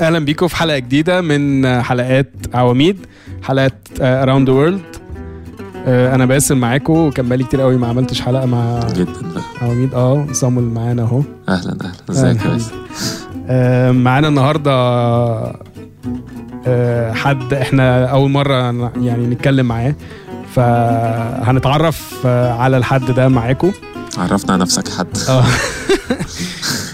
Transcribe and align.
أهلا 0.00 0.18
بيكم 0.18 0.48
في 0.48 0.56
حلقة 0.56 0.78
جديدة 0.78 1.20
من 1.20 1.66
حلقات 1.82 2.30
عواميد 2.54 3.06
حلقات 3.42 3.74
around 4.00 4.48
the 4.50 4.54
world 4.56 4.82
أنا 5.86 6.26
باسم 6.26 6.56
معاكم 6.58 6.92
وكان 6.92 7.28
بقالي 7.28 7.44
كتير 7.44 7.60
قوي 7.60 7.76
ما 7.76 7.86
عملتش 7.86 8.20
حلقة 8.20 8.46
مع 8.46 8.80
جدعان 8.94 9.12
عواميد. 9.62 9.94
آه 9.94 10.26
صامول 10.32 10.62
معانا 10.62 11.02
أهو. 11.02 11.22
أهلا 11.48 11.76
أهلا. 11.80 11.92
ازيك 12.10 12.44
يا 12.44 12.50
باسم 12.50 12.72
آه، 13.48 13.90
معانا 13.92 14.28
النهارده 14.28 14.72
آه، 16.66 17.12
حد 17.12 17.54
إحنا 17.54 18.04
أول 18.06 18.30
مرة 18.30 18.90
يعني 19.02 19.26
نتكلم 19.26 19.66
معاه. 19.66 19.94
فهنتعرف 20.54 22.14
آه، 22.26 22.52
على 22.52 22.76
الحد 22.76 23.10
ده 23.10 23.28
معاكم. 23.28 23.72
عرفنا 24.18 24.52
على 24.52 24.62
نفسك 24.62 24.88
حد. 24.88 25.08
آه. 25.28 25.44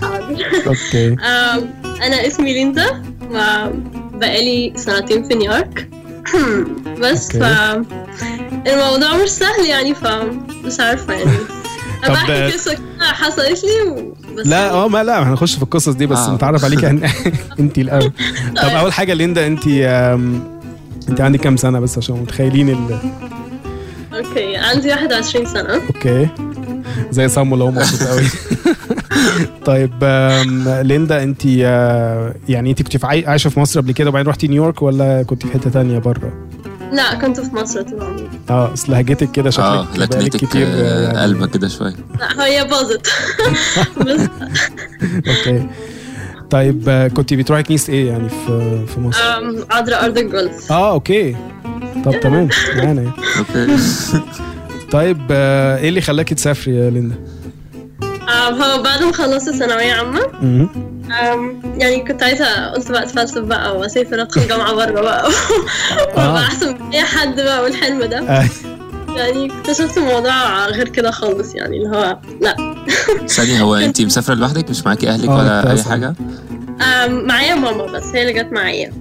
okay. 0.66 1.16
أنا 2.02 2.26
اسمي 2.26 2.52
ليندا 2.52 3.02
وبقالي 3.30 4.72
سنتين 4.76 5.28
في 5.28 5.34
نيويورك. 5.34 5.88
بس 7.02 7.36
ف. 7.36 7.42
الموضوع 8.66 9.16
مش 9.22 9.28
سهل 9.28 9.66
يعني 9.68 9.94
فمش 9.94 10.80
عارفة 10.80 11.14
يعني. 11.14 11.30
طب- 12.04 12.10
أنا 12.10 12.14
بحكي 12.14 12.52
قصة 12.52 12.74
كده 12.74 13.06
حصلت 13.06 13.64
لي 13.64 13.90
و... 13.90 14.14
بس 14.36 14.46
لا 14.46 14.70
آه 14.70 14.88
ما 14.88 15.02
لا 15.04 15.22
هنخش 15.28 15.54
في 15.56 15.62
القصص 15.62 15.88
دي 15.92 16.06
بس 16.06 16.18
آه. 16.18 16.34
نتعرف 16.34 16.64
عليك 16.64 16.84
عن 16.88 17.10
انت 17.60 17.78
الأول. 17.78 18.12
طب 18.56 18.68
أول 18.68 18.92
حاجة 18.92 19.14
ليندا 19.14 19.46
انت 19.46 19.66
انت 21.08 21.20
عندك 21.20 21.40
كام 21.40 21.56
سنة 21.56 21.80
بس 21.80 21.98
عشان 21.98 22.14
متخيلين 22.16 22.68
ال... 22.68 22.98
okay 24.14 24.56
عندي 24.56 24.88
21 24.90 25.46
سنة. 25.46 25.74
okay. 25.74 26.28
زي 27.10 27.28
صامول 27.28 27.60
اهو 27.60 27.70
مبسوط 27.70 28.08
قوي 28.08 28.22
طيب 29.64 29.92
ليندا 30.82 31.22
انت 31.22 31.40
آه، 31.62 32.34
يعني 32.48 32.70
انت 32.70 32.82
كنت 32.82 33.04
عايشة 33.04 33.48
في 33.50 33.60
مصر 33.60 33.80
قبل 33.80 33.92
كده 33.92 34.08
وبعدين 34.08 34.28
رحتي 34.28 34.48
نيويورك 34.48 34.82
ولا 34.82 35.22
كنت 35.22 35.46
في 35.46 35.52
حتة 35.52 35.70
تانية 35.70 35.98
بره؟ 35.98 36.32
لا 36.92 37.14
كنت 37.14 37.40
في 37.40 37.54
مصر 37.54 37.82
طول 37.82 38.02
عمري. 38.02 38.28
آه 38.50 38.72
اصل 38.72 38.92
لهجتك 38.92 39.30
كده 39.30 39.50
شكلك 39.50 39.64
آه 39.66 39.86
لكنتك 39.96 40.36
كتير 40.44 40.66
آه، 40.66 41.00
يعني- 41.02 41.18
قلبة 41.18 41.46
كده 41.46 41.68
شوية. 41.68 41.94
لا 42.20 42.44
هي 42.46 42.64
باظت. 42.64 43.06
بس. 44.06 44.28
okay. 45.28 45.66
طيب 46.50 46.84
آه، 46.88 47.08
كنت 47.08 47.34
بتروحي 47.34 47.62
كنيسة 47.62 47.92
إيه 47.92 48.08
يعني 48.08 48.28
في 48.28 48.80
في 48.86 49.00
مصر؟ 49.00 49.20
عذراء 49.70 50.04
أرض 50.04 50.18
الجولف. 50.18 50.72
آه 50.72 50.92
okay. 50.92 51.36
طب 52.04 52.20
تمام 52.20 52.48
معانا 52.76 53.02
يعني. 53.02 53.10
okay. 53.38 53.76
طيب 54.90 55.20
آه، 55.30 55.78
إيه 55.78 55.88
اللي 55.88 56.00
خلاكي 56.00 56.34
تسافري 56.34 56.76
يا 56.76 56.90
ليندا؟ 56.90 57.14
هو 58.32 58.82
بعد 58.82 59.02
ما 59.02 59.12
خلصت 59.12 59.50
ثانوية 59.50 59.92
عامة 59.92 60.20
يعني 61.78 62.00
كنت 62.08 62.22
عايزة 62.22 62.66
قلت 62.66 62.90
بقى 62.90 63.02
أتفلسف 63.02 63.38
بقى 63.40 63.78
وأسافر 63.78 64.22
أدخل 64.22 64.48
جامعة 64.48 64.74
بره 64.86 65.00
بقى. 65.00 65.30
وابقى 66.16 66.42
احسن 66.42 66.74
من 66.74 66.92
أي 66.92 67.02
حد 67.02 67.36
بقى 67.40 67.62
والحلم 67.62 68.04
ده. 68.04 68.18
آه، 68.18 68.44
يعني 69.16 69.52
اكتشفت 69.60 69.98
الموضوع 69.98 70.66
غير 70.66 70.88
كده 70.88 71.10
خالص 71.10 71.54
يعني 71.54 71.76
اللي 71.76 71.96
هو 71.96 72.18
لأ. 72.40 72.56
ثانية 73.28 73.60
هو 73.60 73.74
انت 73.86 74.02
مسافرة 74.02 74.34
لوحدك؟ 74.34 74.70
مش 74.70 74.86
معاكي 74.86 75.08
أهلك 75.08 75.28
آه، 75.28 75.38
ولا 75.38 75.70
أي. 75.72 75.82
حاجة؟ 75.82 76.14
معايا 77.08 77.54
ماما 77.54 77.84
بس 77.86 78.04
هي 78.14 78.22
اللي 78.22 78.32
جت 78.42 78.52
معايا. 78.52 78.92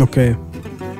أوكي. 0.00 0.36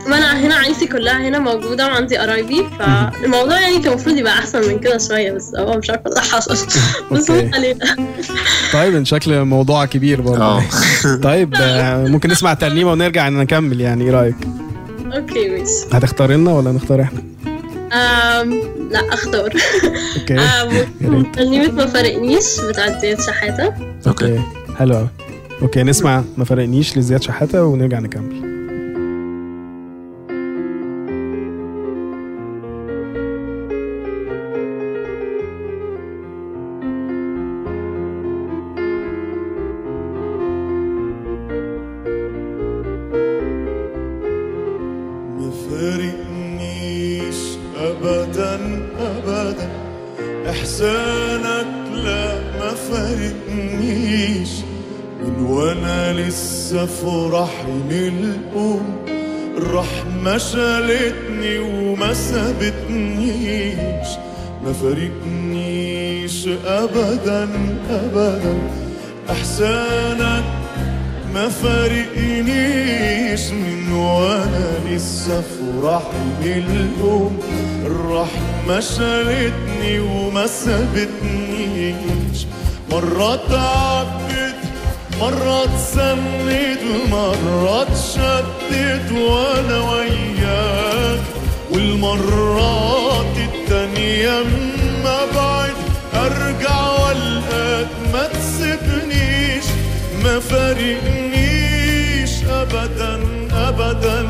ما 0.08 0.16
أنا 0.18 0.40
هنا 0.46 0.54
عيلتي 0.54 0.86
كلها 0.86 1.28
هنا 1.28 1.38
موجودة 1.38 1.86
وعندي 1.86 2.16
قرايبي 2.16 2.66
فالموضوع 2.78 3.60
يعني 3.60 3.78
كان 3.78 3.92
المفروض 3.92 4.16
يبقى 4.16 4.32
أحسن 4.32 4.68
من 4.68 4.78
كده 4.78 4.98
شوية 4.98 5.32
بس 5.32 5.54
هو 5.56 5.78
مش 5.78 5.90
عارفة 5.90 6.10
اللي 6.10 6.20
حصل. 6.20 6.66
بس. 7.12 7.30
ما 7.30 7.50
علينا. 7.54 7.96
طيب 8.72 8.96
إن 8.96 9.04
شكل 9.04 9.44
موضوع 9.44 9.84
كبير 9.84 10.20
برضه. 10.20 10.44
آه. 10.44 10.62
طيب 11.22 11.54
آه، 11.60 12.06
ممكن 12.06 12.30
نسمع 12.30 12.54
ترنيمة 12.54 12.92
ونرجع 12.92 13.28
نكمل 13.28 13.80
يعني 13.80 14.04
إيه 14.04 14.10
رأيك؟ 14.10 14.36
أوكي 15.16 15.48
ماشي. 15.48 15.72
هتختار 15.92 16.30
لنا 16.32 16.52
ولا 16.52 16.72
نختار 16.72 17.02
إحنا؟ 17.02 17.22
أم، 17.92 18.60
لا 18.90 19.14
أختار. 19.14 19.52
أوكي. 20.20 20.36
ترنيمة 21.36 21.72
ما 21.72 21.86
فرقنيش 21.86 22.60
بتاعت 22.68 23.00
زياد 23.02 23.20
شحاتة. 23.20 23.74
Okay. 24.06 24.40
حلو 24.78 24.94
قوي 24.96 25.08
okay 25.62 25.82
نسمع 25.82 26.22
ما 26.36 26.44
فرقنيش 26.44 26.98
لزياد 26.98 27.22
شحاتة 27.22 27.64
ونرجع 27.64 27.98
نكمل. 27.98 28.47
احسانك 51.28 51.66
لا 52.04 52.34
ما 52.58 52.70
فارقنيش 52.74 54.48
من 55.24 55.46
وأنا 55.46 56.12
لسه 56.12 56.86
في 56.86 57.28
رحم 57.32 57.90
الأم 57.90 58.96
الرحمة 59.56 60.38
شالتني 60.38 61.58
وما 61.58 62.14
سابتنيش. 62.14 64.08
ما 64.64 64.72
فارقنيش 64.72 66.48
ابدا 66.66 67.48
ابدا. 67.90 68.58
أحسانك 69.30 70.44
ما 71.34 71.48
فارقنيش 71.48 73.50
من 73.50 73.92
وأنا 73.92 74.70
لسه 74.88 75.40
في 75.40 75.80
رحم 75.82 76.42
الأم. 76.42 77.38
الرحمة 77.86 78.80
شالتني 78.80 80.00
وما 80.00 80.46
سابتنيش. 80.46 82.46
مرات 82.92 83.50
عبت 83.52 84.54
مرات 85.20 85.68
سند 85.94 86.78
مرات 87.10 87.88
شدت 88.14 89.12
وأنا 89.12 89.90
وياك. 89.90 91.20
والمرات 91.72 93.36
التانية 93.36 94.40
اما 94.40 95.18
بعد 95.36 95.72
أرجع 96.14 96.80
والقاك 96.90 97.88
ما 98.12 98.26
تسيبنيش 98.26 99.47
ما 100.24 100.40
فارقنيش 100.40 102.30
ابدا 102.50 103.20
ابدا. 103.52 104.26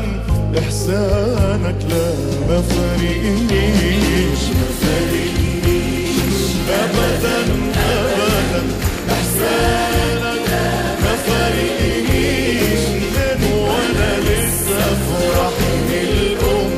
إحسانك 0.59 1.79
لا 1.89 2.07
ما 2.49 2.61
فارقنيش. 2.61 4.41
ما 4.59 4.67
فارقنيش. 4.81 6.49
ابدا 6.69 7.37
ابدا. 7.75 8.63
إحسانك 9.11 10.49
ما 11.03 11.13
فارقنيش. 11.25 12.83
من 13.15 13.41
وأنا 13.53 14.11
لسه 14.19 14.81
في 15.03 15.17
رحم 15.39 15.87
الأم. 16.03 16.71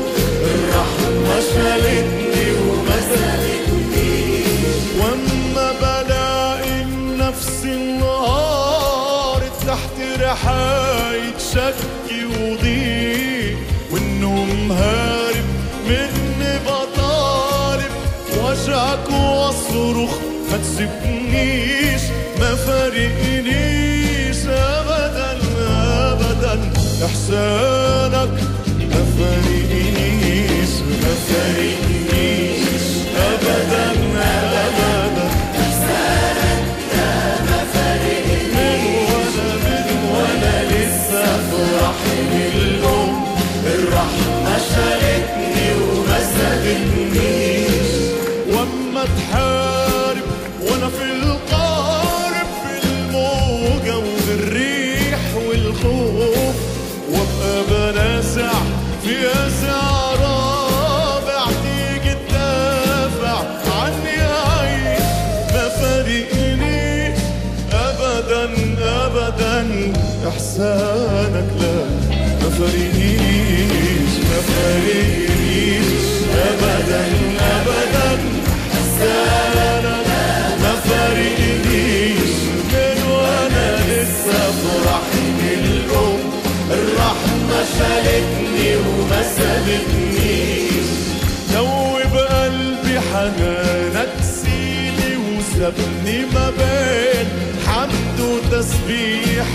الرحمة 0.54 1.34
شالتني 1.40 2.46
وما 2.68 2.98
سالتنيش. 3.10 4.82
وأما 4.98 5.68
بلاقي 5.80 6.78
نفسي 7.18 7.72
النهار 7.74 8.21
رحاية 10.32 11.38
شكي 11.52 12.24
وضيق 12.24 13.56
والنوم 13.92 14.72
هارب 14.72 15.44
مني 15.88 16.58
بطالب 16.66 17.90
وجعك 18.38 19.10
واصرخ 19.10 20.10
ما 20.50 20.56
تسيبنيش 20.58 22.02
ما 22.40 22.54
فارقنيش 22.54 24.36
ابدا 24.46 25.38
ابدا. 26.12 26.72
إحسانك 27.04 28.30
شالتني 87.78 88.76
وما 88.76 89.22
سابتنيش 89.36 90.88
قلبي 92.16 93.00
حنانك 93.00 94.08
وسابني 95.38 96.24
ما 96.34 96.50
بين 96.50 97.28
حمد 97.66 98.20
وتسبيح 98.20 99.46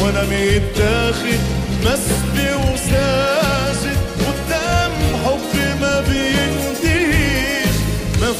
وأنا 0.00 0.22
متاخد 0.22 1.40
مسبي 1.84 2.23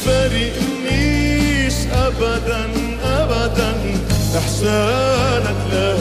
فارقنيش 0.05 1.73
ابدا 1.93 2.65
ابدا. 3.03 3.71
إحسانك 4.37 5.59
لا 5.71 5.93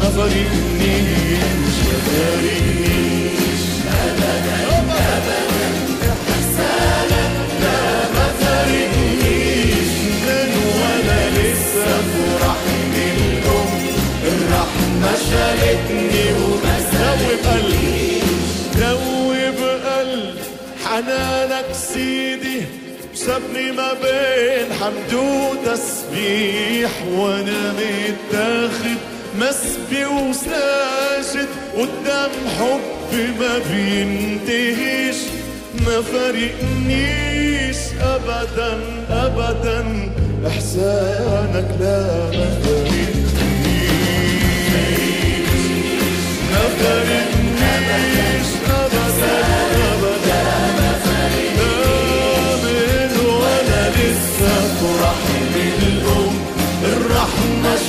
ما 0.00 0.08
فارقنيش 0.16 1.76
ما 1.88 1.98
فارقنيش 2.06 3.17
سابني 23.28 23.72
ما 23.72 23.92
بين 23.92 24.72
حمد 24.80 25.14
وتسبيح 25.14 26.90
وأنا 27.12 27.72
متاخد 27.72 28.98
مسبي 29.38 30.04
وساجد 30.04 31.48
قدام 31.76 32.30
حب 32.58 33.12
ما 33.40 33.58
بينتهيش. 33.58 35.16
ما 35.86 36.02
فارقنيش 36.02 37.76
ابدا 38.00 38.80
ابدا. 39.10 40.10
إحسانك 40.46 41.68
لا 41.80 42.30
ما 42.38 42.48
فارقنيش 42.64 43.32
ما 46.52 46.64
فارقنيش 46.78 48.50
ابدا. 48.70 49.57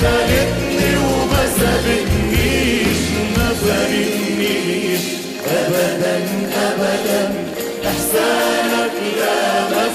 شالتني 0.01 0.95
وما 0.97 1.43
ابدا 5.47 6.15
ابدا 6.67 7.33
احسانك 7.87 8.95
لا 9.19 9.69
ما 9.69 9.85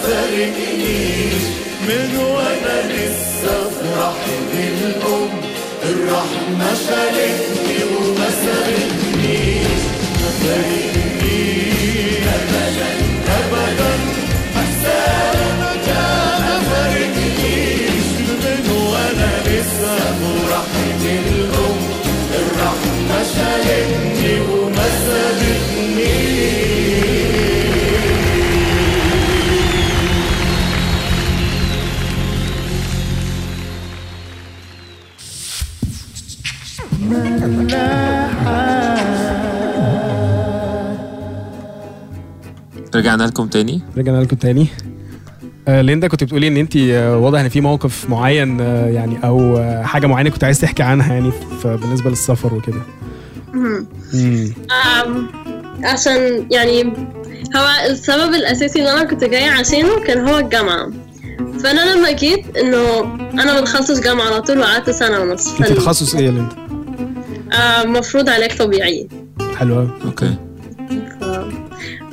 من 1.88 2.16
وأنا 2.16 2.76
لسه 2.92 3.70
في 3.70 3.86
رحم 3.98 4.48
الام 4.52 5.30
الرحمة 5.82 6.74
شالتني 6.88 7.53
رجعنا 42.96 43.22
لكم 43.22 43.46
تاني؟ 43.46 43.80
رجعنا 43.96 44.22
لكم 44.22 44.36
تاني. 44.36 44.66
آه 45.68 45.80
ليندا 45.82 46.08
كنت 46.08 46.24
بتقولي 46.24 46.48
إن 46.48 46.56
انت 46.56 46.76
آه 46.76 47.16
واضح 47.18 47.40
إن 47.40 47.48
في 47.48 47.60
موقف 47.60 48.10
معين 48.10 48.60
آه 48.60 48.86
يعني 48.86 49.18
أو 49.24 49.56
آه 49.56 49.82
حاجة 49.82 50.06
معينة 50.06 50.30
كنت 50.30 50.44
عايز 50.44 50.60
تحكي 50.60 50.82
عنها 50.82 51.14
يعني 51.14 51.30
في 51.62 51.76
بالنسبة 51.82 52.10
للسفر 52.10 52.54
وكده. 52.54 52.80
عشان 55.84 56.46
يعني 56.50 56.84
هو 57.56 57.68
السبب 57.90 58.34
الأساسي 58.34 58.78
اللي 58.78 58.92
أنا 58.92 59.04
كنت 59.04 59.24
جاية 59.24 59.50
عشانه 59.50 60.00
كان 60.00 60.28
هو 60.28 60.38
الجامعة. 60.38 60.90
فأنا 61.62 61.94
لما 61.94 62.12
جيت 62.12 62.56
إنه 62.56 63.00
أنا 63.32 63.54
ما 63.54 63.60
دخلتش 63.60 64.00
جامعة 64.00 64.26
على 64.26 64.42
طول 64.42 64.58
وقعدت 64.58 64.90
سنة 64.90 65.20
ونص. 65.20 65.60
انت 65.60 65.72
تخصص 65.72 66.14
إيه 66.14 66.26
يا 66.26 66.30
ليندا؟ 66.30 66.56
المفروض 67.84 68.28
علاج 68.28 68.56
طبيعي. 68.58 69.08
حلو 69.56 69.88
أوكي. 70.04 70.34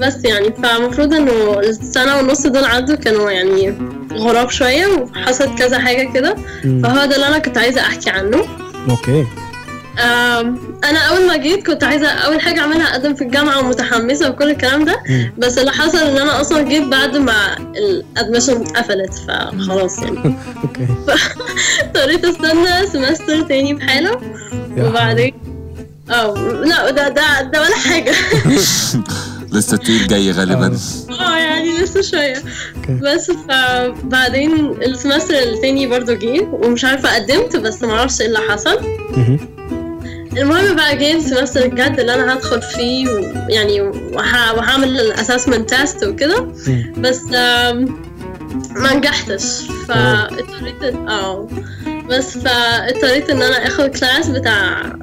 بس 0.01 0.23
يعني 0.23 0.53
فالمفروض 0.63 1.13
إنه 1.13 1.59
السنة 1.59 2.17
ونص 2.17 2.47
دول 2.47 2.65
عدوا 2.65 2.95
كانوا 2.95 3.31
يعني 3.31 3.77
غراب 4.13 4.49
شوية 4.49 4.87
وحصلت 4.87 5.57
كذا 5.59 5.79
حاجة 5.79 6.13
كده. 6.13 6.35
فهو 6.63 7.05
ده 7.05 7.15
اللي 7.15 7.27
أنا 7.27 7.37
كنت 7.37 7.57
عايزة 7.57 7.81
أحكي 7.81 8.09
عنه. 8.09 8.45
Okay. 8.89 9.25
أنا 10.83 10.99
أول 11.09 11.27
ما 11.27 11.37
جيت 11.37 11.67
كنت 11.67 11.83
عايزة 11.83 12.07
أول 12.07 12.41
حاجة 12.41 12.59
أعملها 12.59 12.91
أقدم 12.91 13.15
في 13.15 13.23
الجامعة 13.23 13.59
ومتحمسة 13.59 14.29
وكل 14.29 14.49
الكلام 14.49 14.85
ده. 14.85 15.03
بس 15.37 15.57
اللي 15.57 15.71
حصل 15.71 15.97
إن 15.97 16.17
أنا 16.17 16.41
أصلا 16.41 16.61
جيت 16.61 16.83
بعد 16.83 17.17
ما 17.17 17.57
ال 17.77 17.86
admission 17.86 18.63
قفلت 18.63 19.13
فخلاص 19.13 19.99
يعني. 19.99 20.17
Okay. 20.63 20.87
اضطريت 21.83 22.25
أستنى 22.25 22.87
semester 22.87 23.41
تاني 23.41 23.73
بحالة. 23.73 24.17
وبعدين 24.77 25.33
آه 26.09 26.33
لا 26.65 26.89
ده 26.91 27.09
ده 27.09 27.41
ده 27.41 27.61
ولا 27.61 27.75
حاجة. 27.75 28.11
لسه 29.51 29.73
التقيل 29.75 30.07
جاي 30.07 30.31
غالبا. 30.31 30.77
آه. 31.19 31.37
يعني 31.37 31.77
لسه 31.77 32.01
شوية. 32.01 32.43
بس 32.89 33.31
فبعدين 33.31 34.69
ال 34.81 34.87
semester 34.87 35.33
التاني 35.35 35.87
برضو 35.87 36.13
جه 36.13 36.41
ومش 36.51 36.85
عارفة 36.85 37.15
قدمت 37.15 37.55
بس 37.55 37.83
معرفش 37.83 38.21
إيه 38.21 38.27
اللي 38.27 38.39
حصل. 38.39 38.79
مهم. 39.17 39.39
المهم 40.37 40.75
بقى 40.75 40.97
جه 40.97 41.13
ال 41.17 41.23
semester 41.23 41.65
الجد 41.65 41.99
اللي 41.99 42.13
أنا 42.13 42.33
هدخل 42.33 42.61
فيه 42.61 43.07
ويعني 43.09 43.81
وه- 43.81 44.53
وهعمل 44.55 44.99
ال 44.99 45.06
assessment 45.06 45.73
test 45.73 46.03
وكده. 46.03 46.47
بس 46.97 47.21
ما 48.75 48.93
نجحتش. 48.93 49.61
فاضطريت 49.87 50.83
آه. 50.83 51.47
بس 52.09 52.37
فاضطريت 52.37 53.29
إن 53.29 53.41
أنا 53.41 53.67
آخد 53.67 53.85
class 53.89 54.27
بتاع 54.27 54.93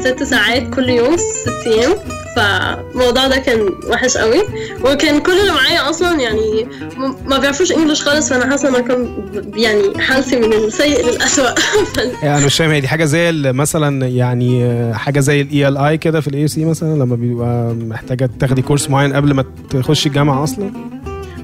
ست 0.00 0.22
ساعات 0.22 0.74
كل 0.74 0.88
يوم 0.88 1.16
ست 1.16 1.66
أيام. 1.66 1.94
فالموضوع 2.36 3.26
ده 3.26 3.36
كان 3.36 3.68
وحش 3.90 4.16
قوي. 4.16 4.42
وكان 4.84 5.20
كل 5.20 5.40
اللي 5.40 5.52
معايا 5.52 5.90
أصلا 5.90 6.20
يعني 6.20 6.66
ما 7.26 7.38
بيعرفوش 7.38 7.72
English 7.72 8.02
خالص 8.02 8.28
فأنا 8.28 8.50
حاسة 8.50 8.78
إن 8.78 8.84
كان 8.84 9.08
يعني 9.54 9.98
حالتي 9.98 10.36
من 10.36 10.52
السيء 10.52 11.06
للاسوء 11.06 11.54
يعني 12.22 12.38
أنا 12.38 12.46
مش 12.46 12.56
فاهم 12.56 12.70
هي 12.70 12.80
دي 12.80 12.88
حاجة 12.88 13.04
زي 13.04 13.32
مثلا 13.32 14.06
يعني 14.06 14.74
حاجة 14.94 15.20
زي 15.20 15.40
ال 15.40 15.76
ELI 15.76 15.98
كده 15.98 16.20
في 16.20 16.28
ال 16.28 16.48
EC 16.48 16.64
مثلا 16.64 16.94
لما 16.94 17.16
بيبقى 17.16 17.74
محتاجة 17.74 18.30
تاخدي 18.40 18.62
course 18.62 18.90
معين 18.90 19.12
قبل 19.12 19.34
ما 19.34 19.44
تخشي 19.70 20.08
الجامعة 20.08 20.44
أصلا؟ 20.44 20.70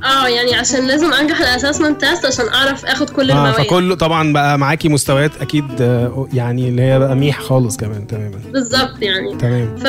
آه 0.05 0.29
يعني 0.29 0.55
عشان 0.55 0.87
لازم 0.87 1.13
انجح 1.13 1.41
ال 1.41 1.46
assessment 1.46 2.01
test 2.05 2.27
عشان 2.27 2.49
اعرف 2.49 2.85
اخد 2.87 3.11
كل 3.11 3.31
آه 3.31 3.35
المواد. 3.35 3.55
فكله 3.67 3.95
طبعا 3.95 4.33
بقى 4.33 4.59
معاكي 4.59 4.89
مستويات 4.89 5.31
أكيد 5.41 5.65
آه، 5.81 6.29
يعني 6.33 6.69
اللي 6.69 6.83
هي 6.83 6.99
بقى 6.99 7.17
ميح 7.17 7.41
خالص 7.41 7.77
كمان 7.77 8.07
تماما. 8.07 8.41
بالظبط 8.53 9.03
يعني. 9.03 9.37
تمام. 9.37 9.77
ف 9.77 9.87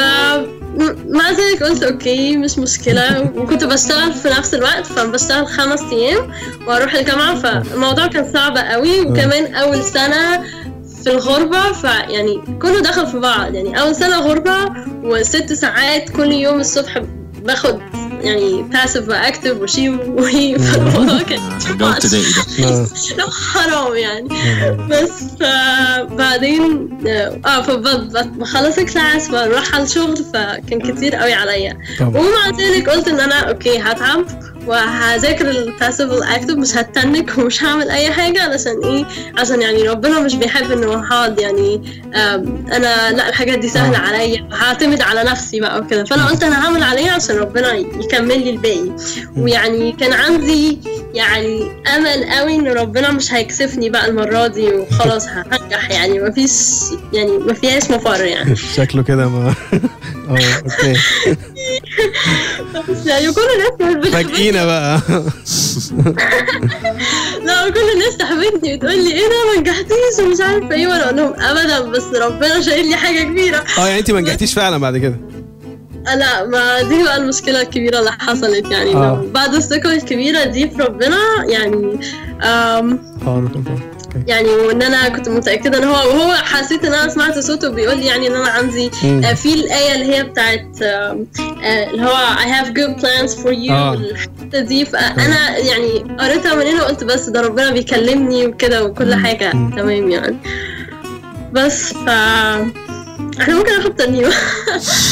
مع 1.09 1.29
ذلك 1.31 1.63
قلت 1.63 1.83
okay 1.83 2.37
مش 2.37 2.57
مشكلة. 2.59 3.21
وكنت 3.37 3.63
بشتغل 3.63 4.13
في 4.13 4.27
نفس 4.29 4.53
الوقت 4.53 4.85
فبشتغل 4.85 5.47
خمس 5.47 5.81
أيام 5.91 6.31
وأروح 6.67 6.93
الجامعة 6.93 7.35
فالموضوع 7.35 8.07
كان 8.07 8.33
صعب 8.33 8.57
قوي. 8.57 9.01
وكمان 9.01 9.55
أول 9.55 9.83
سنة 9.83 10.41
في 11.03 11.11
الغربة 11.11 11.71
فيعني 11.71 12.41
كله 12.61 12.79
دخل 12.81 13.07
في 13.07 13.19
بعض. 13.19 13.53
يعني 13.55 13.81
أول 13.81 13.95
سنة 13.95 14.19
غربة 14.19 14.57
وست 15.03 15.53
ساعات 15.53 16.09
كل 16.09 16.31
يوم 16.31 16.59
الصبح 16.59 17.01
باخد 17.39 17.79
يعني 18.21 18.63
passive 18.63 19.09
و 19.09 19.17
active 19.17 19.61
و 19.61 19.68
she 19.68 19.89
و 19.89 20.13
he 20.13 20.59
فالموضوع 20.59 21.21
كان 21.21 21.39
جو 21.77 21.87
ابتدائي 21.87 22.23
ده 22.59 22.67
آه. 22.67 22.87
لا 23.17 23.25
حرام 23.29 23.95
يعني. 23.95 24.27
بس 24.89 25.09
فبعدين 25.39 26.89
آه 27.45 27.61
فبخلص 27.61 28.77
ال 28.77 28.86
class 28.86 29.27
بروح 29.29 29.75
على 29.75 29.83
الشغل 29.83 30.17
فكان 30.33 30.91
كتير 30.91 31.15
قوي 31.15 31.33
عليا. 31.33 31.77
ومع 32.01 32.49
ذلك 32.59 32.89
قلت 32.89 33.07
إن 33.07 33.19
أنا 33.19 33.35
okay 33.39 33.79
هتعب. 33.79 34.25
وهذاكر 34.69 35.49
ال 35.49 35.57
passive 35.57 36.11
وال 36.11 36.22
active 36.22 36.55
مش 36.55 36.77
هتنك 36.77 37.37
ومش 37.37 37.63
هعمل 37.63 37.89
أي 37.89 38.11
حاجة 38.11 38.43
علشان 38.43 38.83
إيه؟ 38.83 39.05
عشان 39.37 39.61
يعني 39.61 39.89
ربنا 39.89 40.19
مش 40.19 40.35
بيحب 40.35 40.71
إنه 40.71 41.05
هقعد 41.05 41.39
يعني 41.39 41.81
أنا 42.73 43.11
لا 43.11 43.29
الحاجات 43.29 43.59
دي 43.59 43.69
سهلة 43.69 43.97
آه. 43.97 44.01
عليا 44.01 44.49
هعتمد 44.51 45.01
على 45.01 45.23
نفسي 45.23 45.59
بقى 45.59 45.79
وكده. 45.79 46.03
فأنا 46.05 46.27
قلت 46.27 46.43
أنا 46.43 46.65
هعمل 46.65 46.83
عليا 46.83 47.11
عشان 47.11 47.35
ربنا 47.35 47.73
يكمل 47.73 48.43
لي 48.43 48.49
الباقي. 48.49 48.91
ويعني 49.37 49.91
كان 49.91 50.13
عندي 50.13 50.77
يعني 51.13 51.71
أمل 51.95 52.23
قوي 52.29 52.55
إن 52.55 52.67
ربنا 52.67 53.11
مش 53.11 53.33
هيكسفني 53.33 53.89
بقى 53.89 54.09
المرة 54.09 54.47
دي 54.47 54.67
وخلاص 54.73 55.27
هنجح 55.51 55.91
يعني. 55.91 56.19
مفيش 56.19 56.51
يعني 57.13 57.31
ما 57.37 57.53
فيهاش 57.53 57.91
مفر 57.91 58.25
يعني. 58.25 58.55
شكله 58.77 59.03
كده 59.03 59.29
ما 59.29 59.47
آه 60.29 60.31
أوكي. 60.63 60.99
بس 62.89 63.05
يعني 63.05 63.27
كل 63.33 63.41
الناس 63.81 64.13
فاجئينا 64.13 64.65
بقى. 64.65 65.01
لا 67.45 67.69
كل 67.69 67.89
الناس 67.93 68.17
تحبتني 68.17 68.73
وتقول 68.75 69.03
لي 69.03 69.11
إيه 69.13 69.27
ده 69.29 69.53
ما 69.55 69.59
نجحتيش 69.61 70.19
ومش 70.23 70.41
عارفة 70.41 70.71
إيه. 70.71 70.87
وأنا 70.87 71.03
أقول 71.05 71.17
لهم 71.17 71.33
ابدا 71.39 71.79
بس 71.79 72.03
ربنا 72.03 72.61
شايل 72.61 72.89
لي 72.89 72.95
حاجة 72.95 73.23
كبيرة. 73.23 73.63
آه 73.79 73.87
يعني 73.87 73.99
انت 73.99 74.11
ما 74.11 74.21
نجحتيش 74.21 74.53
فعلا 74.53 74.77
بعد 74.77 74.97
كده؟ 74.97 75.15
آه، 76.07 76.15
لا 76.15 76.45
ما 76.45 76.81
دي 76.81 77.03
بقى 77.03 77.17
المشكلة 77.17 77.61
الكبيرة 77.61 77.99
اللي 77.99 78.11
حصلت. 78.11 78.71
يعني 78.71 78.95
آه. 78.95 79.25
بعد 79.33 79.53
الثقة 79.53 79.93
الكبيرة 79.93 80.43
دي 80.43 80.69
في 80.69 80.81
ربنا 80.81 81.17
يعني 81.47 81.99
آم 82.43 82.99
يعني 84.27 84.49
وإن 84.49 84.81
أنا 84.81 85.09
كنت 85.09 85.29
متأكدة 85.29 85.77
إن 85.77 85.83
هو 85.83 85.93
وهو 85.93 86.33
حسيت 86.33 86.85
إن 86.85 86.93
أنا 86.93 87.09
سمعت 87.09 87.39
صوته 87.39 87.69
بيقول 87.69 87.97
لي 87.97 88.05
يعني 88.05 88.27
إن 88.27 88.35
أنا 88.35 88.49
عندي. 88.49 88.91
آه، 89.05 89.33
في 89.33 89.53
الآية 89.53 89.95
اللي 89.95 90.15
هي 90.15 90.23
بتاعت 90.23 90.81
آه، 90.83 91.25
اللي 91.91 92.03
هو 92.03 92.35
I 92.35 92.45
have 92.47 92.67
good 92.69 93.01
plans 93.01 93.35
for 93.43 93.67
you 93.67 93.71
آه. 93.71 93.91
والحتة 93.91 94.59
دي 94.59 94.85
فأنا 94.85 95.57
يعني 95.57 96.15
قريتها 96.19 96.55
من 96.55 96.65
هنا 96.65 96.83
وقلت 96.83 97.03
بس 97.03 97.29
ده 97.29 97.41
ربنا 97.41 97.71
بيكلمني 97.71 98.45
وكده 98.47 98.83
وكل 98.83 99.15
حاجة. 99.15 99.51
تمام 99.51 100.09
يعني 100.09 100.37
بس 101.53 101.93
ف 101.93 102.09
إحنا 103.39 103.55
ممكن 103.57 103.77
ناخد 103.77 103.95
ترنيمه 103.95 104.33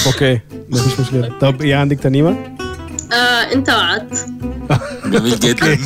Okay 0.07 0.39
مفيش 0.69 0.99
مشكلة 0.99 1.31
طب 1.41 1.61
إيه 1.61 1.75
عندك 1.75 1.99
ترنيمه؟ 2.03 2.57
آه، 3.13 3.53
انت 3.53 3.69
وعدت 3.69 4.25
جميل 5.05 5.39
جدا 5.49 5.73
ده 5.75 5.77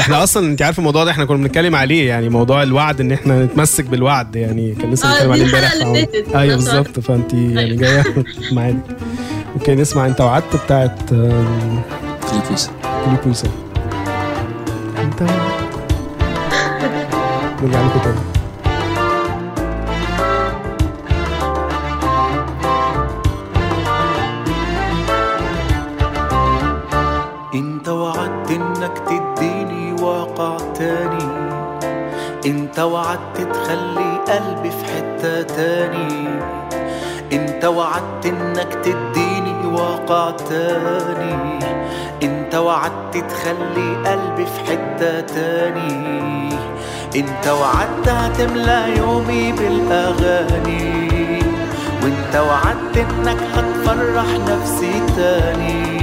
إحنا 0.00 0.22
أصلا 0.22 0.46
انت 0.46 0.62
عارف 0.62 0.78
الموضوع 0.78 1.04
ده 1.04 1.10
إحنا 1.10 1.24
كنا 1.24 1.36
بنتكلم 1.36 1.76
عليه 1.76 2.08
يعني 2.08 2.28
موضوع 2.28 2.62
الوعد 2.62 3.00
ان 3.00 3.12
إحنا 3.12 3.44
نتمسك 3.44 3.84
بالوعد 3.84 4.36
يعني 4.36 4.74
كان 4.74 4.90
لسه 4.90 5.08
آه، 5.08 5.12
بنتكلم 5.12 5.32
عليه 5.32 5.44
امبارح 5.44 5.72
اللي 5.72 5.84
أهو. 5.84 5.94
فاتت. 5.94 6.34
أيوه. 6.34 6.54
بالظبط 6.56 7.00
فأنت 7.00 7.32
يعني 7.34 7.60
أيوة. 7.60 7.76
جاية 7.76 8.04
معانا 8.52 8.80
okay 9.54 9.74
نسمع 9.74 10.06
انت 10.06 10.20
وعدت 10.20 10.56
بتاعت 10.64 11.08
فيليب 11.08 13.20
ويسا 13.26 13.48
انت 15.02 15.22
نرجع 17.62 17.80
لكم 17.86 17.98
تاني 18.04 18.20
انت 32.80 32.88
وعدت 32.92 33.36
تخلي 33.36 34.10
قلبي 34.28 34.70
في 34.70 34.84
حتة 34.84 35.42
تاني. 35.42 36.28
انت 37.32 37.64
وعدت 37.64 38.26
انك 38.26 38.74
تديني 38.74 39.66
واقع 39.66 40.30
تاني. 40.30 41.58
انت 42.22 42.54
وعدت 42.54 43.16
تخلي 43.16 43.96
قلبي 44.06 44.46
في 44.46 44.60
حتة 44.70 45.20
تاني. 45.20 46.48
انت 47.16 47.48
وعدت 47.48 48.08
هتملى 48.08 48.96
يومي 48.96 49.52
بالأغاني. 49.52 51.08
وانت 52.02 52.36
وعدت 52.36 52.96
انك 52.96 53.40
هتفرح 53.54 54.26
نفسي 54.48 55.02
تاني. 55.16 56.00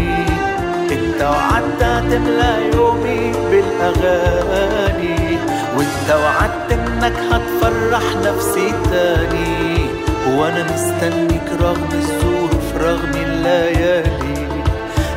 انت 0.92 1.22
وعدت 1.22 1.84
هتملى 1.84 2.72
يومي 2.74 3.34
بالأغاني. 3.52 5.38
وانت 5.78 6.10
وعدت 6.24 6.67
إنك 6.98 7.18
هتفرح 7.32 8.04
نفسي 8.26 8.74
تاني. 8.92 9.90
وأنا 10.28 10.64
مستنيك 10.64 11.48
رغم 11.62 11.90
الظروف 11.94 12.76
رغم 12.78 13.12
الليالي. 13.16 14.48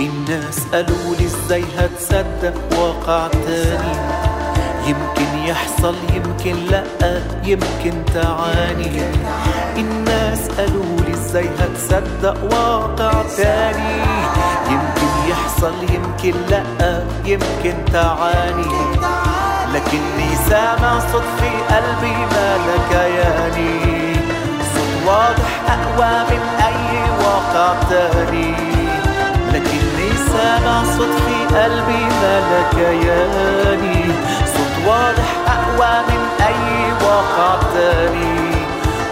الناس 0.00 0.58
قالوا 0.72 1.14
لي 1.18 1.26
إزاي 1.26 1.64
هتصدق 1.78 2.54
واقع 2.78 3.28
تاني؟ 3.28 3.96
يمكن 4.86 5.35
يحصل 5.46 5.94
يمكن 6.14 6.56
لا 6.70 6.82
يمكن 7.44 8.04
تعاني. 8.14 9.02
الناس 9.76 10.48
قالوا 10.58 10.96
لي 11.06 11.14
إزاي 11.14 11.48
هتصدق 11.60 12.36
واقع 12.52 13.12
تاني؟ 13.36 14.00
يمكن 14.70 15.10
يحصل 15.28 15.74
يمكن 15.82 16.34
لا 16.50 17.02
يمكن 17.24 17.74
تعاني. 17.92 18.72
لكني 19.74 20.36
سامع 20.48 20.98
صوت 21.12 21.22
في 21.38 21.74
قلبي 21.74 22.16
مالك 22.34 22.90
ياني. 22.92 24.14
صوت 24.74 24.92
واضح 25.06 25.50
أقوى 25.68 26.14
من 26.30 26.42
أي 26.68 27.10
واقع 27.24 27.74
تاني. 27.90 28.54
لكني 29.52 30.10
سامع 30.32 30.84
صوت 30.96 31.14
في 31.26 31.56
قلبي 31.56 32.02
مالك 32.22 32.74
ياني. 33.06 34.04
صوت 34.45 34.45
واضح 34.86 35.30
أقوى 35.46 35.92
من 36.08 36.22
أي 36.46 36.92
واقع 37.06 37.60
تاني. 37.74 38.56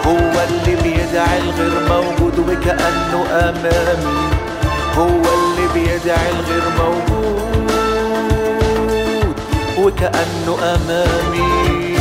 هو 0.05 0.33
اللي 0.49 0.75
بيدعي 0.83 1.39
الغير 1.39 1.73
موجود 1.89 2.39
وكأنه 2.39 3.25
أمامي 3.31 4.29
هو 4.97 5.21
اللي 5.37 5.67
بيدعي 5.73 6.29
الغير 6.29 6.63
موجود 6.79 7.35
وكأنه 9.79 10.57
أمامي 10.75 11.94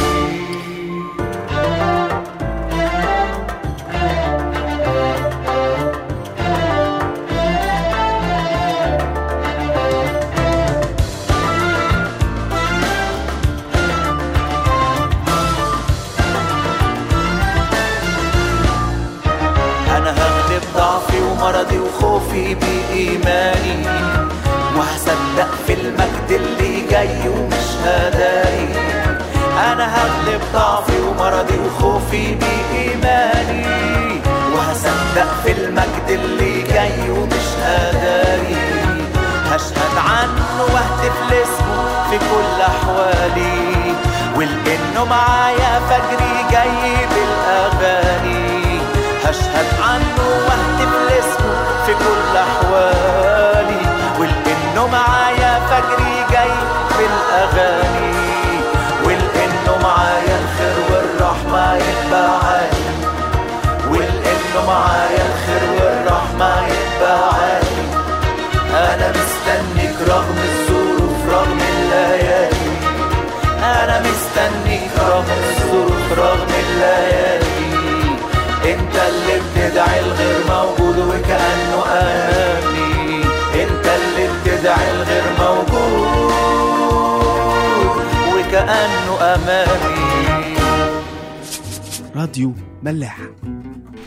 وخوفي 22.04 22.54
بإيماني. 22.54 23.87
وهصدق 24.76 25.50
في 25.66 25.73
المجد 25.73 26.30
اللي 26.30 26.80
جاي 26.90 27.28
ومش 27.28 27.68
هداري 27.84 28.68
أنا 29.73 29.96
هغلب 29.96 30.40
ضعفي 30.54 31.00
ومرضي 31.00 31.58
وخوفي 31.58 32.34
بإيماني. 32.34 33.64
وهصدق 34.54 35.30
في 35.44 35.52
المجد 35.52 36.08
اللي 36.08 36.62
جاي 36.62 37.11
ومش 37.11 37.49
هداري 37.62 38.56
هشهد 39.50 39.96
عنه 39.96 40.62
واهتف 40.75 41.30
لاسمه 41.30 42.11
في 42.11 42.18
كل 42.18 42.62
أحوالي. 42.62 43.94
ولأنه 44.37 45.04
معايا 45.11 45.80
فجري 45.88 46.34
جاي 46.50 47.06
بالأغاني. 47.11 48.80
هشهد 49.25 49.66
عنه 49.82 50.23
واهتف 50.46 50.92
لاسمه 51.08 51.63
في 51.86 51.94
كل 51.94 52.36
أحوالي 52.36 53.80
ولأنه 54.18 54.86
معايا 54.92 55.60
فجري 55.70 56.24
جاي 56.30 56.50
بالأغاني 56.98 58.14
ولأنه 59.04 59.78
معايا 59.82 60.36
الخير 60.42 60.76
والرحمة 60.90 61.76
يتبعاني 61.76 62.84
ولأنه 63.88 64.66
معايا 64.66 65.22
الخير 65.30 65.68
والرحمة 65.72 65.83
راديو 92.34 92.52
ملاح 92.82 93.18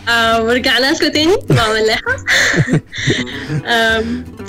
آه 0.09 0.43
ورجعنا 0.43 0.91
لكم 0.91 1.07
تاني؟ 1.07 1.35
مع 1.49 1.73
ملاحة. 1.73 2.17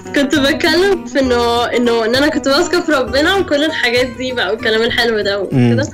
كنت 0.14 0.38
بتكلم 0.38 1.06
في 1.06 1.20
انه 1.20 1.64
إنه 1.64 2.04
إن 2.04 2.16
أنا 2.16 2.28
كنت 2.28 2.46
واثقة 2.48 2.80
في 2.80 2.92
ربنا 2.92 3.34
وكل 3.36 3.64
الحاجات 3.64 4.06
دي 4.06 4.32
بقى 4.32 4.50
والكلام 4.50 4.82
الحلو 4.82 5.20
ده 5.20 5.40
وكده. 5.40 5.88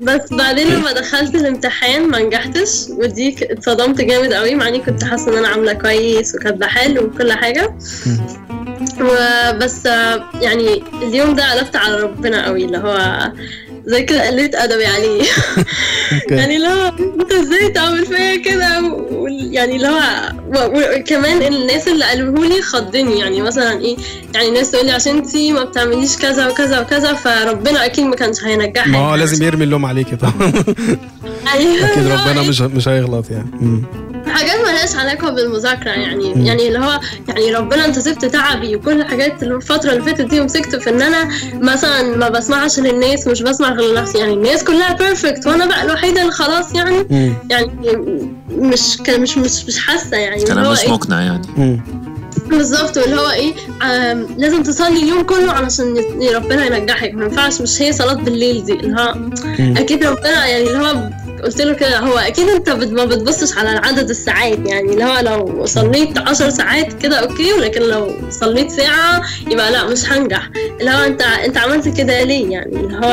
بس 0.00 0.32
بعدين 0.32 0.66
لما 0.66 0.92
دخلت 0.92 1.34
الامتحان 1.34 2.08
ما 2.08 2.18
نجحتش 2.18 2.86
ودي 2.90 3.36
اتصدمت 3.50 4.00
جامد 4.00 4.32
قوي 4.32 4.54
مع 4.54 4.68
إني 4.68 4.78
كنت 4.78 5.04
حاسة 5.04 5.32
إن 5.32 5.36
أنا 5.38 5.48
عاملة 5.48 5.72
كويس 5.72 6.34
وكاتبة 6.34 6.66
حلو 6.66 7.04
وكل 7.04 7.32
حاجة. 7.32 7.78
وبس 9.00 9.86
آه، 9.86 10.30
يعني 10.40 10.82
اليوم 11.02 11.34
ده 11.34 11.52
قلبت 11.52 11.76
على 11.76 12.00
ربنا 12.00 12.46
قوي 12.46 12.64
اللي 12.64 12.78
هو 12.78 13.32
زي 13.88 14.02
كده 14.02 14.26
قلت 14.30 14.54
ادبي 14.54 14.86
عليه 14.86 15.22
يعني 16.30 16.56
اللي 16.56 16.68
هو 16.68 16.92
أنت 17.20 17.32
إزاي 17.32 17.68
تعمل 17.68 18.06
فيا 18.06 18.36
كده؟ 18.36 18.68
يعني 19.50 19.78
و- 20.54 20.98
وكمان 20.98 21.42
الناس 21.54 21.88
اللي 21.88 22.04
قالوه 22.04 22.46
لي 22.46 22.62
خضني. 22.62 23.18
يعني 23.18 23.40
مثلا 23.42 23.80
إيه 23.80 23.96
يعني 24.34 24.48
الناس 24.48 24.70
تقول 24.70 24.86
لي 24.86 24.92
عشان 24.92 25.16
أنت 25.16 25.36
ما 25.36 25.64
بتعمليش 25.64 26.16
كذا 26.16 26.48
وكذا 26.48 26.80
وكذا 26.80 27.12
فربنا 27.12 27.84
أكيد 27.84 28.04
ما 28.04 28.16
كانش 28.16 28.44
هينجحك. 28.44 28.88
ما 28.88 28.98
هو 28.98 29.08
يعني. 29.08 29.16
لازم 29.20 29.44
يرمي 29.44 29.64
اللوم 29.64 29.84
عليكي 29.86 30.16
طبعا 30.16 30.52
أيوة، 31.54 31.92
أكيد 31.92 32.06
ربنا 32.06 32.40
إيه، 32.40 32.48
مش 32.48 32.60
مش 32.60 32.88
هيغلط 32.88 33.30
يعني. 33.30 33.82
حاجات 34.26 34.67
مالهاش 34.88 35.06
علاقة 35.06 35.30
بالمذاكرة 35.30 35.90
يعني؟ 35.90 36.46
يعني 36.46 36.68
اللي 36.68 36.78
هو 36.78 37.00
يعني 37.28 37.54
ربنا 37.54 37.84
انت 37.84 37.98
سبت 37.98 38.24
تعبي 38.24 38.76
وكل 38.76 39.00
الحاجات 39.00 39.42
اللي 39.42 39.54
الفترة 39.54 39.90
اللي 39.90 40.02
فاتت 40.02 40.20
دي 40.20 40.40
ومسكت 40.40 40.76
في 40.76 40.90
ان 40.90 41.02
أنا 41.02 41.28
مثلا 41.54 42.16
ما 42.16 42.28
بسمعش 42.28 42.78
للناس 42.78 43.26
مش 43.26 43.42
بسمع 43.42 43.72
غير 43.72 43.92
لنفسي 43.92 44.18
يعني 44.18 44.32
الناس 44.32 44.64
كلها 44.64 44.92
perfect 44.92 45.46
وأنا 45.46 45.66
بقى 45.66 45.82
الوحيدة 45.82 46.20
اللي 46.20 46.32
خلاص 46.32 46.74
يعني 46.74 47.06
مم. 47.10 47.34
يعني 47.50 47.70
مش 48.50 49.00
مش 49.00 49.38
مش 49.38 49.64
مش 49.66 49.78
حاسة 49.78 50.16
يعني. 50.16 50.44
كلام 50.44 50.72
مش 50.72 50.80
إيه، 50.80 50.90
مقنع 50.90 51.20
يعني. 51.22 51.46
مم. 51.56 51.80
بالظبط. 52.46 52.96
واللي 52.96 53.16
هو 53.16 53.30
إيه؟ 53.30 53.54
لازم 54.38 54.62
تصلي 54.62 55.02
اليوم 55.02 55.22
كله 55.22 55.52
علشان 55.52 55.94
ربنا 56.34 56.76
ينجحك. 56.76 57.14
ما 57.14 57.24
ينفعش 57.24 57.60
مش 57.60 57.82
هي 57.82 57.92
صلاة 57.92 58.14
بالليل 58.14 58.64
دي. 58.64 58.72
اللي 58.72 59.00
هو 59.00 59.14
أكيد 59.82 60.04
ربنا 60.04 60.46
يعني 60.46 60.62
اللي 60.70 60.78
هو 60.78 61.10
قلت 61.44 61.60
له 61.60 61.72
كده 61.74 61.98
هو 61.98 62.18
أكيد 62.18 62.48
أنت 62.48 62.70
ما 62.70 63.04
بتبصش 63.04 63.58
على 63.58 63.68
عدد 63.68 64.10
الساعات 64.10 64.58
يعني 64.66 64.92
اللي 64.92 65.04
هو 65.04 65.20
لو 65.20 65.66
صليت 65.66 66.18
عشر 66.18 66.50
ساعات 66.50 66.92
كده 67.02 67.16
okay 67.16 67.52
ولكن 67.52 67.80
لو 67.82 68.14
صليت 68.30 68.70
ساعة 68.70 69.22
يبقى 69.50 69.72
لا 69.72 69.84
مش 69.86 70.12
هنجح. 70.12 70.50
اللي 70.80 70.90
هو 70.90 71.04
أنت 71.04 71.22
أنت 71.22 71.56
عملت 71.56 71.88
كده 71.88 72.22
ليه؟ 72.22 72.50
يعني 72.50 72.76
اللي 72.80 72.96
هو 72.96 73.12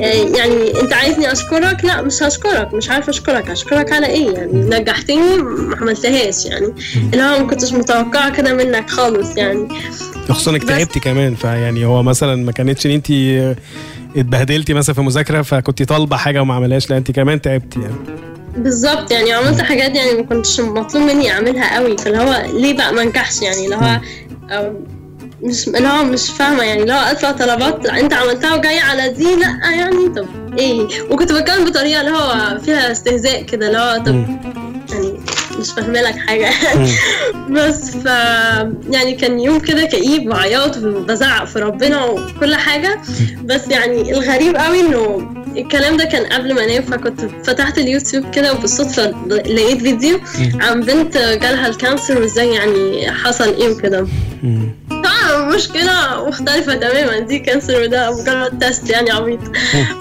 آه، 0.00 0.36
يعني 0.36 0.80
أنت 0.80 0.92
عايزني 0.92 1.32
أشكرك؟ 1.32 1.84
لا 1.84 2.02
مش 2.02 2.22
هشكرك 2.22 2.74
مش 2.74 2.90
عارفه 2.90 3.10
أشكرك. 3.10 3.50
هشكرك 3.50 3.92
على 3.92 4.06
إيه؟ 4.06 4.30
يعني 4.30 4.52
نجحتني 4.52 5.36
ما 5.36 5.76
عملتهاش 5.76 6.46
يعني. 6.46 6.74
اللي 7.12 7.22
هو 7.22 7.38
ما 7.38 7.46
كنتش 7.46 7.72
متوقعة 7.72 8.30
كده 8.36 8.52
منك 8.54 8.90
خالص 8.90 9.36
يعني. 9.36 9.68
خصوصا 10.28 10.50
إنك 10.50 10.64
تعبتي 10.64 11.00
كمان 11.00 11.34
فيعني 11.34 11.84
هو 11.84 12.02
مثلا 12.02 12.36
ما 12.36 12.52
كانتش 12.52 12.86
إن 12.86 12.90
انت 12.90 13.10
اتبهدلتي 14.16 14.74
مثلا 14.74 14.94
في 14.94 15.00
مذاكرة 15.00 15.42
فكنت 15.42 15.82
طالبة 15.82 16.16
حاجة 16.16 16.42
وما 16.42 16.54
عملهاش 16.54 16.90
لا 16.90 16.96
انت 16.96 17.10
كمان 17.10 17.40
تعبتي 17.40 17.80
يعني. 17.80 17.94
بالظبط 18.56 19.10
يعني 19.12 19.32
عملت 19.32 19.60
حاجات 19.60 19.96
يعني 19.96 20.12
ما 20.12 20.22
كنتش 20.22 20.60
مطلوب 20.60 21.02
مني 21.02 21.30
أعملها 21.32 21.76
قوي 21.76 21.98
فاللي 21.98 22.18
هو 22.18 22.42
ليه 22.58 22.76
بقى 22.76 22.94
ما 22.94 23.04
نجحش 23.04 23.42
يعني؟ 23.42 23.64
اللي 23.64 23.76
هو 23.76 24.00
مش 25.42 25.68
اللي 25.68 25.88
هو 25.88 26.04
مش 26.04 26.30
فاهمة 26.30 26.62
يعني 26.62 26.82
اللي 26.82 26.92
هو 26.92 26.96
أطلع 26.98 27.32
طلبات 27.32 27.86
أنت 27.86 28.12
عملتها 28.14 28.54
وجاي 28.54 28.78
على 28.78 29.08
دي 29.08 29.36
لا 29.36 29.70
يعني 29.70 30.08
طب 30.16 30.26
إيه؟ 30.58 30.86
وكنت 31.10 31.32
بتكلم 31.32 31.64
بطريقة 31.64 32.00
اللي 32.00 32.12
هو 32.12 32.58
فيها 32.58 32.92
استهزاء 32.92 33.42
كده 33.42 33.66
اللي 33.66 33.78
هو 33.78 34.02
طب 34.06 34.26
مش 35.60 35.72
فاهمه 35.72 36.00
لك 36.00 36.16
حاجة 36.16 36.50
بس 37.56 37.90
ف 37.90 38.06
يعني 38.90 39.12
كان 39.20 39.40
يوم 39.40 39.58
كده 39.58 39.84
كئيب 39.84 40.28
وعياط 40.30 40.76
وبزعق 40.76 41.44
في 41.44 41.58
ربنا 41.58 42.04
وكل 42.04 42.54
حاجة. 42.54 43.00
بس 43.44 43.68
يعني 43.68 44.12
الغريب 44.12 44.56
قوي 44.56 44.80
إنه 44.80 45.32
الكلام 45.56 45.96
ده 45.96 46.04
كان 46.04 46.26
قبل 46.26 46.54
ما 46.54 46.64
أنام 46.64 46.82
فكنت 46.82 47.20
فتحت 47.44 47.78
اليوتيوب 47.78 48.30
كده 48.30 48.52
وبالصدفة 48.52 49.14
لقيت 49.28 49.82
فيديو 49.82 50.20
عن 50.60 50.80
بنت 50.80 51.16
جالها 51.18 51.68
ال 51.68 51.75
cancer 51.75 52.20
وإزاي 52.20 52.54
يعني 52.54 53.10
حصل 53.12 53.54
إيه 53.54 53.68
وكده. 53.68 54.06
مشكلة 55.56 56.28
مختلفة 56.28 56.74
تماما. 56.74 57.18
دي 57.18 57.38
cancer 57.38 57.82
وده 57.82 58.20
مجرد 58.20 58.58
test 58.58 58.90
يعني 58.90 59.10
عبيط. 59.10 59.40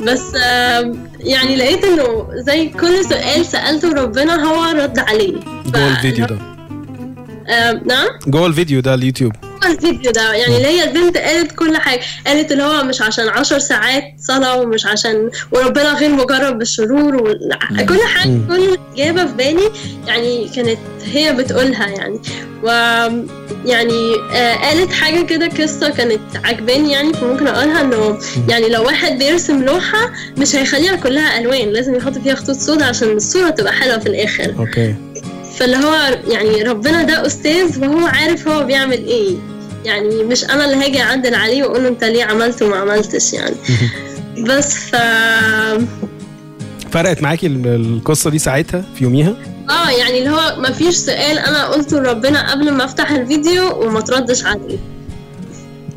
بس 0.07 0.33
يعني 1.19 1.55
لقيت 1.55 1.83
إنه 1.85 2.27
زي 2.33 2.67
كل 2.69 3.05
سؤال 3.09 3.45
سألته 3.45 3.93
ربنا 3.93 4.43
هو 4.45 4.71
رد 4.83 4.99
عليه. 4.99 5.35
ف- 5.39 5.67
جوه 5.75 5.87
الفيديو 5.89 6.25
ده. 6.25 6.37
نعم؟ 7.85 8.07
جوه 8.27 8.47
الفيديو 8.47 8.79
ده 8.81 8.93
اليوتيوب. 8.93 9.33
الفيديو 9.65 10.11
ده. 10.11 10.33
يعني 10.33 10.57
اللي 10.57 10.67
هي 10.67 10.83
البنت 10.83 11.17
قالت 11.17 11.51
كل 11.51 11.77
حاجة. 11.77 12.01
قالت 12.27 12.51
اللي 12.51 12.63
هو 12.63 12.83
مش 12.83 13.01
عشان 13.01 13.29
عشر 13.29 13.59
ساعات 13.59 14.03
صلاة 14.19 14.59
ومش 14.61 14.85
عشان 14.85 15.29
وربنا 15.51 15.93
غير 15.93 16.09
مجرب 16.09 16.57
بالشرور 16.57 17.15
وكل 17.15 17.85
كل 17.85 17.99
حاجة 18.01 18.39
كل 18.49 18.77
إجابة 18.97 19.25
في 19.25 19.33
بالي 19.33 19.71
يعني 20.07 20.49
كانت 20.55 20.79
هي 21.05 21.33
بتقولها 21.33 21.87
يعني. 21.87 22.19
و 22.63 22.67
يعني 23.65 24.15
آه 24.33 24.55
قالت 24.55 24.91
حاجة 24.93 25.21
كده 25.21 25.47
قصة 25.47 25.89
كانت 25.89 26.19
عجباني 26.43 26.91
يعني 26.91 27.13
فممكن 27.13 27.47
أقولها 27.47 27.81
إنه 27.81 28.19
يعني 28.49 28.69
لو 28.69 28.83
واحد 28.83 29.17
بيرسم 29.17 29.63
لوحة 29.63 30.11
مش 30.37 30.55
هيخليها 30.55 30.95
كلها 30.95 31.39
ألوان 31.39 31.69
لازم 31.69 31.95
يحط 31.95 32.17
فيها 32.17 32.35
خطوط 32.35 32.55
سودا 32.57 32.85
عشان 32.85 33.07
الصورة 33.11 33.49
تبقى 33.49 33.73
حلوة 33.73 33.97
في 33.99 34.09
الآخر. 34.09 34.55
أوكي. 34.59 34.95
فاللي 35.57 35.77
هو 35.77 36.17
يعني 36.27 36.63
ربنا 36.63 37.03
ده 37.03 37.25
أستاذ 37.25 37.79
وهو 37.85 38.05
عارف 38.05 38.47
هو 38.47 38.63
بيعمل 38.63 39.05
إيه. 39.05 39.35
يعني 39.85 40.23
مش 40.23 40.43
أنا 40.43 40.65
اللي 40.65 40.85
هاجي 40.85 41.01
أعدل 41.01 41.35
عليه 41.35 41.63
وأقول 41.63 41.83
له 41.83 41.89
أنت 41.89 42.03
ليه 42.03 42.23
عملت 42.23 42.61
وما 42.61 42.75
عملتش 42.75 43.33
يعني. 43.33 43.55
بس 44.47 44.73
ف 44.75 44.95
فرقت 46.91 47.21
معاكي 47.23 47.47
ال- 47.47 47.67
القصة 47.67 48.29
دي 48.29 48.39
ساعتها 48.39 48.85
في 48.95 49.03
يوميها؟ 49.03 49.35
آه 49.69 49.89
يعني 49.89 50.19
اللي 50.19 50.29
هو 50.29 50.55
ما 50.59 50.71
فيش 50.71 50.95
سؤال 50.95 51.39
أنا 51.39 51.65
قلته 51.67 51.99
لربنا 51.99 52.51
قبل 52.51 52.71
ما 52.71 52.85
أفتح 52.85 53.11
الفيديو 53.11 53.81
وما 53.85 54.01
تردش 54.01 54.45
عليه. 54.45 54.77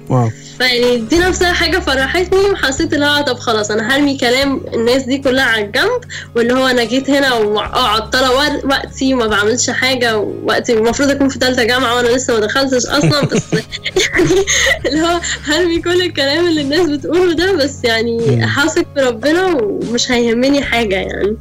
واو. 0.09 0.31
فيعني 0.59 0.97
دي 1.01 1.19
نفسها 1.19 1.53
حاجة 1.53 1.79
فرحتني 1.79 2.39
وحسيت 2.51 2.95
اللي 2.95 3.07
هو 3.07 3.23
طب 3.23 3.39
خلاص 3.39 3.71
أنا 3.71 3.97
هرمي 3.97 4.17
كلام 4.19 4.61
الناس 4.75 5.03
دي 5.03 5.19
كلها 5.19 5.45
على 5.45 5.65
الجنب 5.65 6.01
واللي 6.37 6.55
هو 6.55 6.67
أنا 6.67 6.85
جيت 6.85 7.11
هنا 7.11 7.35
وعطلة 7.35 8.31
ور- 8.37 8.67
وقتي 8.67 9.15
وما 9.15 9.27
بعملش 9.27 9.71
حاجة 9.71 10.19
ووقتي 10.19 10.73
المفروض 10.73 11.11
أكون 11.11 11.29
في 11.29 11.39
تالتة 11.39 11.65
جامعة 11.65 11.97
وأنا 11.97 12.09
لسه 12.09 12.35
ما 12.35 12.41
دخلتش 12.41 12.87
أصلا 12.87 13.27
بس 13.27 13.43
يعني 14.03 14.45
اللي 14.87 15.01
هو 15.01 15.21
هرمي 15.45 15.83
كل 15.83 16.03
الكلام 16.03 16.47
اللي 16.49 16.61
الناس 16.61 16.87
بتقوله 16.89 17.33
ده 17.35 17.53
بس 17.53 17.85
يعني 17.85 18.45
هثق 18.45 18.87
في 18.95 19.01
ربنا 19.01 19.47
ومش 19.47 20.11
هيهمني 20.13 20.63
حاجة 20.63 20.95
يعني. 20.97 21.37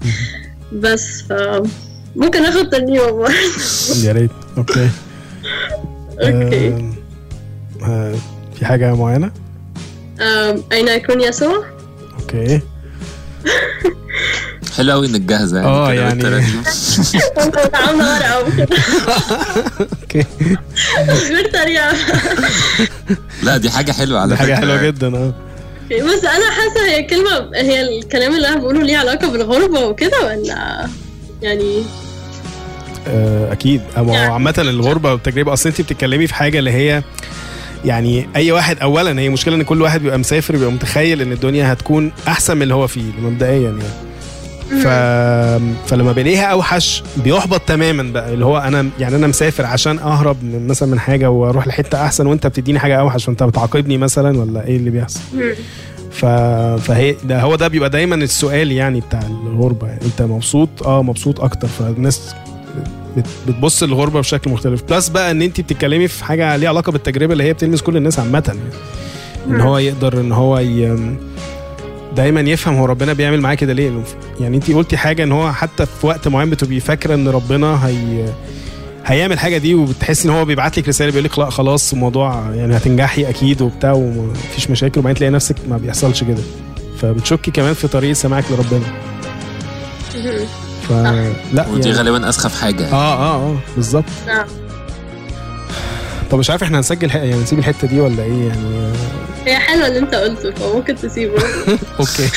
بس 0.74 1.22
ف 1.30 1.34
ممكن 2.16 2.46
آخد 2.46 2.70
تاني 2.70 2.96
يوم 2.96 3.26
يا 4.04 4.12
ريت. 4.12 4.32
Okay. 4.58 4.90
Okay. 6.24 6.68
آم، 6.68 6.96
آه، 7.84 8.16
في 8.60 8.66
حاجة 8.66 8.96
معينة؟ 8.96 9.32
آم، 10.22 10.64
أين 10.72 10.88
يكون 10.88 11.22
يسوع؟ 11.22 11.66
Okay. 12.20 12.62
حلو 14.78 14.92
قوي 14.92 15.08
إنك 15.08 15.22
جاهزة 15.22 15.92
يعني 15.94 16.22
كده 16.22 16.38
يعني-. 16.38 16.64
كنت 17.36 17.76
عاملة 17.76 18.14
ورقة 18.16 18.40
وكده 18.42 18.68
okay. 20.02 20.26
غير 21.34 21.50
طريقة 21.52 21.92
لا 23.44 23.58
دي 23.58 23.70
حاجة 23.70 23.92
حلوة 23.92 24.20
على 24.20 24.30
دي 24.30 24.36
حاجة. 24.38 24.56
حلوة 24.56 24.82
جدا 24.84 25.16
آه. 25.18 25.34
بس 25.92 26.26
أنا 26.26 26.52
حاسة 26.52 26.86
هي 26.88 27.04
كلمة 27.04 27.50
هي 27.56 28.00
الكلام 28.00 28.36
اللي 28.36 28.48
أنا 28.48 28.58
بقوله 28.58 28.84
ليه 28.84 28.98
علاقة 28.98 29.32
بالغربة 29.32 29.86
وكده 29.86 30.26
ولا 30.26 30.88
يعني؟ 31.42 31.84
آه، 33.08 33.52
أكيد. 33.52 33.82
هو 33.98 34.14
يعني- 34.14 34.34
عامة 34.34 34.54
الغربة 34.58 35.12
والتجربة 35.12 35.54
أصل 35.54 35.70
انت 35.70 35.82
بتتكلمي 35.82 36.28
في 36.28 36.34
حاجة 36.34 36.60
اللي 36.60 36.72
هي 36.72 37.04
يعني 37.86 38.28
أي 38.36 38.52
واحد 38.52 38.80
اولا 38.80 39.20
هي 39.22 39.30
مشكلة 39.30 39.56
إن 39.56 39.64
كل 39.64 39.82
واحد 39.82 40.02
بيبقى 40.02 40.18
مسافر 40.20 40.56
بيبقى 40.56 40.72
متخيل 40.72 41.22
إن 41.22 41.32
الدنيا 41.32 41.74
هتكون 41.74 42.12
أحسن 42.28 42.56
من 42.58 42.64
اللي 42.64 42.74
هو 42.76 42.88
فيه 42.88 43.02
مبدئيا 43.24 43.60
يعني. 43.70 43.84
ف... 44.84 44.88
فلما 45.90 46.12
بيلاقيها 46.12 46.46
أوحش 46.46 47.04
بيحبط 47.18 47.62
تماما 47.62 48.04
بقى 48.04 48.34
اللي 48.34 48.46
هو 48.46 48.58
أنا 48.58 48.90
يعني 49.00 49.16
أنا 49.16 49.28
مسافر 49.28 49.66
عشان 49.66 50.00
أهرب 50.00 50.44
من 50.44 50.68
مثلا 50.68 50.90
من 50.90 51.00
حاجة 51.00 51.30
وأروح 51.30 51.68
لحتة 51.68 52.06
أحسن 52.06 52.28
وأنت 52.28 52.48
بتديني 52.48 52.80
حاجة 52.80 53.00
أوحش 53.00 53.26
فأنت 53.26 53.44
بتعاقبني 53.44 53.98
مثلا 53.98 54.40
ولا 54.40 54.66
إيه 54.68 54.78
اللي 54.78 54.90
بيحصل؟ 54.90 55.20
ف... 56.12 56.26
فهي 56.82 57.16
ده 57.24 57.42
هو 57.42 57.56
ده 57.56 57.68
بيبقى 57.68 57.90
دايما 57.90 58.16
السؤال 58.16 58.72
يعني 58.72 59.00
بتاع 59.00 59.20
الغربة 59.46 59.88
يعني. 59.88 60.02
أنت 60.06 60.22
مبسوط؟ 60.22 60.70
آه 60.86 61.04
مبسوط 61.04 61.42
أكتر 61.42 61.68
فالناس 61.68 62.36
بتبص 63.48 63.84
للغربة 63.84 64.20
بشكل 64.20 64.52
مختلف. 64.52 64.84
بلس 64.90 65.10
بقى 65.10 65.32
إن 65.32 65.42
انت 65.42 65.62
بتتكلمي 65.62 66.08
في 66.08 66.26
حاجة 66.26 66.56
ليها 66.56 66.70
علاقة 66.70 66.92
بالتجربة 66.92 67.34
اللي 67.34 67.44
هي 67.44 67.54
بتلمس 67.54 67.82
كل 67.82 67.98
الناس 67.98 68.20
عامة 68.20 68.44
يعني. 68.48 68.60
إن 69.48 69.62
هو 69.62 69.78
يقدر 69.78 70.22
إن 70.22 70.32
هو 70.32 70.60
ي... 70.60 70.98
دايما 72.16 72.42
يفهم 72.42 72.76
هو 72.76 72.86
ربنا 72.86 73.14
بيعمل 73.14 73.42
معاه 73.42 73.56
كده 73.56 73.74
ليه. 73.74 74.04
يعني 74.40 74.58
انت 74.58 74.72
قلتي 74.72 74.98
حاجة 74.98 75.24
إن 75.24 75.32
هو 75.32 75.52
حتى 75.52 75.86
في 75.86 76.08
وقت 76.08 76.28
معين 76.28 76.50
بتبقي 76.50 76.80
فاكرة 76.80 77.16
إن 77.16 77.28
ربنا 77.28 77.88
هي 77.88 78.26
هيعمل 79.06 79.34
الحاجة 79.34 79.58
دي 79.58 79.76
وبتحس 79.76 80.26
إن 80.26 80.32
هو 80.32 80.46
بيبعت 80.46 80.78
لك 80.78 80.88
رسالة 80.88 81.12
بيقول 81.12 81.24
لك 81.24 81.40
لأ 81.40 81.50
خلاص 81.50 81.94
الموضوع 81.94 82.52
يعني 82.56 82.78
هتنجحي 82.78 83.30
أكيد 83.30 83.62
وبتاع 83.62 83.92
ومفيش 83.92 84.70
مشاكل. 84.70 85.00
وبعدين 85.00 85.18
تلاقي 85.18 85.32
نفسك 85.32 85.56
ما 85.70 85.78
بيحصلش 85.78 86.24
كده. 86.24 86.42
فبتشكي 86.98 87.52
كمان 87.52 87.74
في 87.74 87.88
طريقه 87.88 88.14
سماعك 88.14 88.46
لربنا. 88.52 88.86
فلا 90.90 91.68
ودي 91.72 91.90
يعني 91.90 91.98
غالبا 92.00 92.30
أسخف 92.30 92.62
حاجة 92.62 92.92
آه 92.92 93.14
آه 93.14 93.36
آه 93.36 93.58
بالظبط. 93.76 94.04
نعم. 94.28 94.46
طب 96.32 96.38
مش 96.40 96.50
عارف 96.50 96.64
إحنا 96.64 96.78
هنسجل 96.78 97.10
يعني 97.16 97.36
نسيب 97.36 97.60
الحتة 97.60 97.88
دي 97.88 98.00
ولا 98.02 98.24
إيه 98.24 98.48
يعني؟ 98.48 98.92
هي 99.46 99.56
حلوة 99.60 99.88
اللي 99.88 100.00
أنت 100.00 100.16
قلته 100.16 100.52
فممكن 100.52 100.96
تسيبه. 100.96 101.34
Okay. 102.00 102.30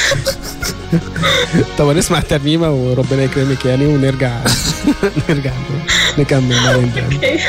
طب 1.78 1.88
هنسمع 1.88 2.18
الترنيمة 2.18 2.70
وربنا 2.70 3.22
يكرمك 3.22 3.64
يعني 3.64 3.86
ونرجع 3.86 4.40
نرجع 5.28 5.50
نكمل. 6.18 6.56
بعدين 6.66 6.92
تاني. 6.94 7.14
Okay. 7.16 7.40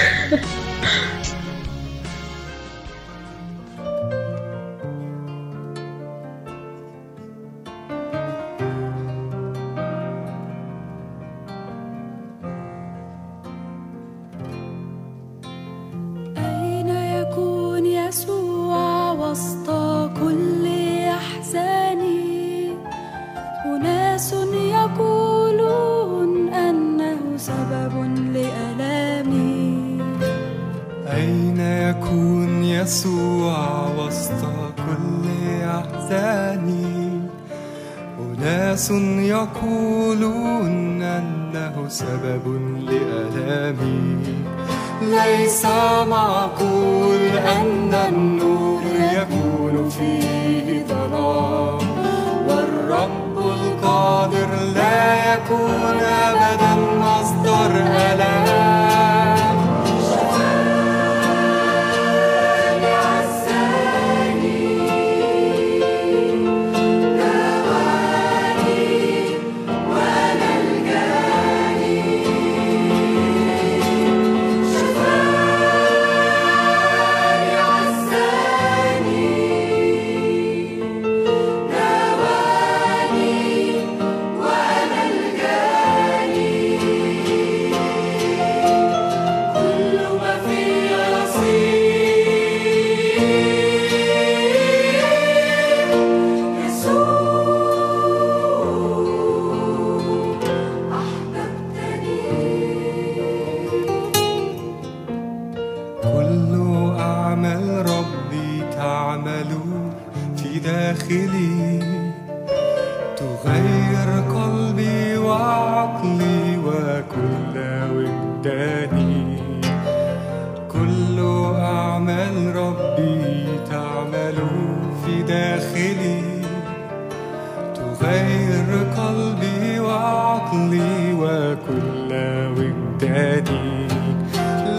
تغير 128.02 128.88
قلبي 128.98 129.80
وعقلي 129.80 131.14
وكل 131.14 132.12
وجداني 132.58 133.88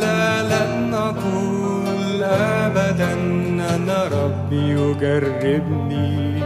لا 0.01 0.43
لن 0.43 0.91
نقول 0.91 2.23
أبدا 2.23 3.13
أن 3.75 3.91
ربي 4.13 4.71
يجربني 4.71 6.43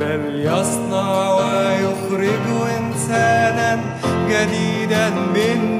بل 0.00 0.22
يصنع 0.34 1.34
ويخرج 1.34 2.46
إنسانا 2.78 3.80
جديدا 4.28 5.10
مني. 5.10 5.75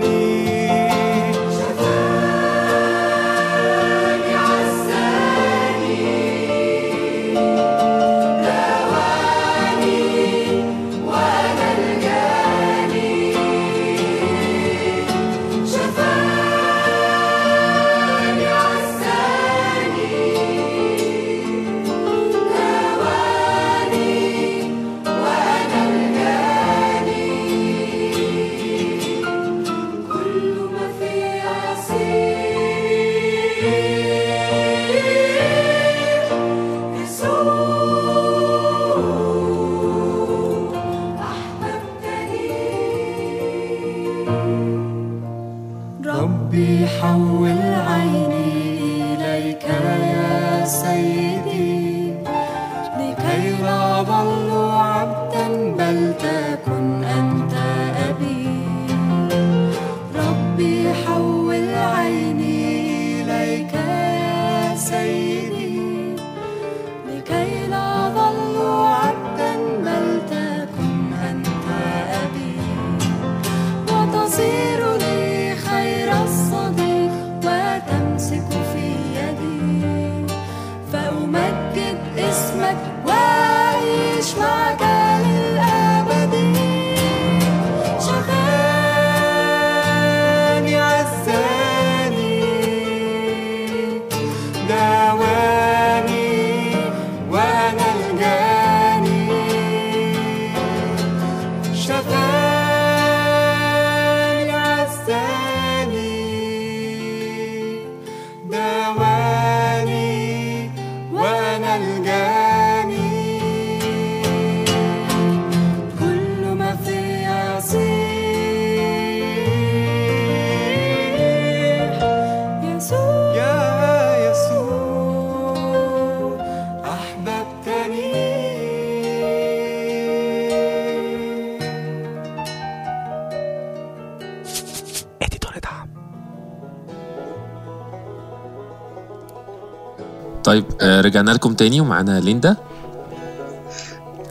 رجعنا 141.07 141.31
لكم 141.31 141.55
تاني 141.55 141.81
ومعانا 141.81 142.21
ليندا. 142.21 142.57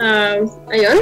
آه، 0.01 0.49
أيوه. 0.71 0.93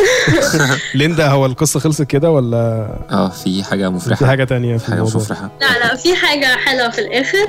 ليندا 0.96 1.28
هو 1.28 1.46
القصة 1.46 1.80
خلصت 1.80 2.02
كده 2.04 2.32
ولا؟ 2.32 2.88
آه 3.12 3.30
في 3.30 3.64
حاجة 3.64 3.90
مفرحة. 3.90 4.16
في 4.20 4.26
حاجة 4.26 4.44
تانية 4.44 4.78
في 4.78 4.92
حاجة 4.92 5.04
مش 5.04 5.16
مفرحة. 5.16 5.50
لا 5.62 5.80
لا 5.80 5.96
في 5.96 6.16
حاجة 6.16 6.46
حلوة 6.46 6.90
في 6.90 7.00
الآخر. 7.02 7.48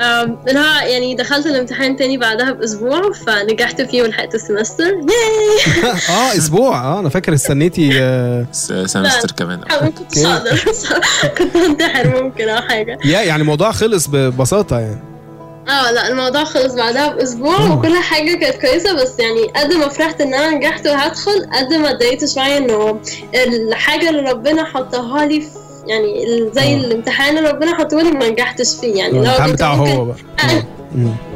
آم، 0.00 0.38
اللي 0.48 0.58
هو 0.60 0.86
يعني 0.88 1.14
دخلت 1.14 1.46
الامتحان 1.46 1.96
تاني 1.96 2.16
بعدها 2.18 2.52
بأسبوع 2.52 3.12
فنجحت 3.12 3.80
فيه 3.82 4.02
ولحقت 4.02 4.34
ال 4.34 4.39
semester. 4.39 4.84
Yay 4.84 5.92
آه 6.10 6.36
أسبوع. 6.36 6.84
آه 6.84 6.98
أنا 7.00 7.08
فاكر 7.08 7.34
استنيتي 7.34 7.90
آه 8.02 8.46
semester 8.52 9.30
كمان. 9.36 9.58
ما 9.82 9.90
كنتش 9.90 10.18
كنت 11.38 11.56
هنتحر 11.56 12.08
ممكن 12.22 12.48
أو 12.48 12.62
حاجة. 12.62 12.98
يا 13.04 13.20
يعني 13.22 13.42
الموضوع 13.42 13.72
خلص 13.72 14.06
ببساطة 14.08 14.78
يعني. 14.78 15.11
آه 15.68 15.90
لا 15.90 16.08
الموضوع 16.08 16.44
خلص 16.44 16.74
بعدها 16.74 17.08
بأسبوع 17.08 17.60
وكل 17.72 17.96
حاجة 17.96 18.34
كانت 18.34 18.56
كويسة 18.66 18.92
بس 18.94 19.18
يعني 19.18 19.46
قد 19.56 19.72
ما 19.72 19.88
فرحت 19.88 20.20
إن 20.20 20.34
أنا 20.34 20.50
نجحت 20.50 20.86
وهدخل 20.86 21.46
قد 21.52 21.74
ما 21.74 21.90
اتضايقت 21.90 22.24
شوية 22.24 22.56
إنه 22.56 23.00
الحاجة 23.34 24.08
اللي 24.10 24.30
ربنا 24.30 24.64
حطها 24.64 25.26
لي 25.26 25.40
في 25.40 25.48
يعني 25.86 26.26
زي. 26.52 26.74
الامتحان 26.74 27.38
اللي 27.38 27.50
ربنا 27.50 27.74
حطه 27.74 27.96
لي 28.02 28.10
ما 28.10 28.28
نجحتش 28.28 28.74
فيه 28.80 28.94
يعني 28.96 29.12
لو 29.12 29.20
الامتحان 29.22 29.46
كنت 29.46 29.54
بتاعه 29.54 29.74
هو 29.74 30.04
بقى. 30.04 30.16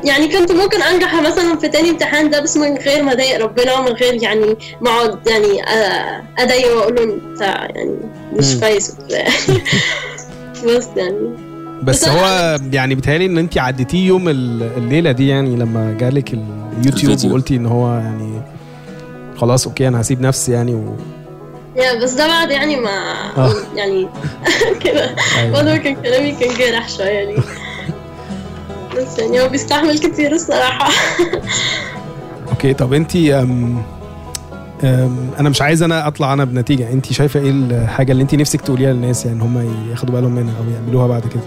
يعني 0.05 0.29
كنت 0.29 0.53
ممكن 0.53 0.83
أنجح 0.83 1.15
مثلا 1.15 1.57
في 1.59 1.69
تاني 1.69 1.91
امتحان 1.91 2.31
ده 2.31 2.41
بس 2.41 2.57
من 2.57 2.77
غير 2.77 3.03
ما 3.03 3.13
أضايق 3.13 3.41
ربنا 3.41 3.75
ومن 3.75 3.93
غير 3.93 4.23
يعني 4.23 4.57
ما 4.81 4.91
أقعد 4.91 5.27
يعني 5.29 5.63
أضايقه 6.39 6.77
وأقول 6.77 6.95
له 6.97 7.03
أنت 7.05 7.41
يعني 7.77 7.97
مش. 8.33 8.57
كويس. 8.61 8.93
بس 10.67 10.87
يعني 10.97 11.46
بس 11.83 12.09
هو 12.09 12.57
يعني 12.73 12.95
بيتهيألي 12.95 13.27
إن 13.27 13.39
انت 13.39 13.59
عديتيه 13.59 14.07
يوم 14.07 14.29
ال- 14.29 14.63
الليلة 14.77 15.13
دي 15.13 15.29
يعني 15.29 15.57
لما 15.57 15.93
جالك 16.01 16.33
اليوتيوب 16.35 17.13
الفيديو. 17.13 17.31
وقلتي 17.31 17.57
إن 17.57 17.67
هو 17.67 17.95
يعني 17.95 18.41
خلاص 19.37 19.67
okay 19.67 19.89
أنا 19.89 20.01
هسيب 20.01 20.21
نفسي 20.21 20.53
يعني 20.53 20.75
و... 20.75 20.97
yeah 21.77 22.03
بس 22.03 22.13
ده 22.13 22.27
بعد 22.27 22.51
يعني 22.51 22.77
ما 22.77 22.91
آه. 23.37 23.53
يعني 23.77 24.09
كده. 24.85 25.15
بعد 25.53 25.65
ما 25.65 25.77
كان 25.77 25.95
كلامي 26.03 26.33
كان 26.33 26.55
جارح 26.59 26.89
شوية 26.89 27.25
لي 27.25 27.43
بس 28.97 29.19
يعني 29.19 29.41
هو 29.41 29.49
بيستحمل 29.49 29.99
كتير 29.99 30.33
الصراحة. 30.33 30.89
okay 32.51 32.75
طب 32.75 32.93
انت 32.93 33.17
أم 33.17 33.83
أم 34.85 35.17
أنا 35.41 35.49
مش 35.49 35.63
عايز 35.63 35.83
أنا 35.83 36.07
أطلع 36.09 36.33
أنا 36.33 36.45
بنتيجة. 36.45 36.93
انت 36.93 37.13
شايفة 37.13 37.41
إيه 37.41 37.51
الحاجة 37.51 38.13
اللي 38.13 38.23
انت 38.23 38.35
نفسك 38.35 38.61
تقوليها 38.61 38.93
للناس 38.93 39.27
يعني 39.27 39.43
هم 39.43 39.89
ياخدوا 39.91 40.15
بالهم 40.15 40.33
منها 40.35 40.55
أو 40.59 40.65
يعملوها 40.75 41.07
بعد 41.07 41.23
كده؟ 41.27 41.43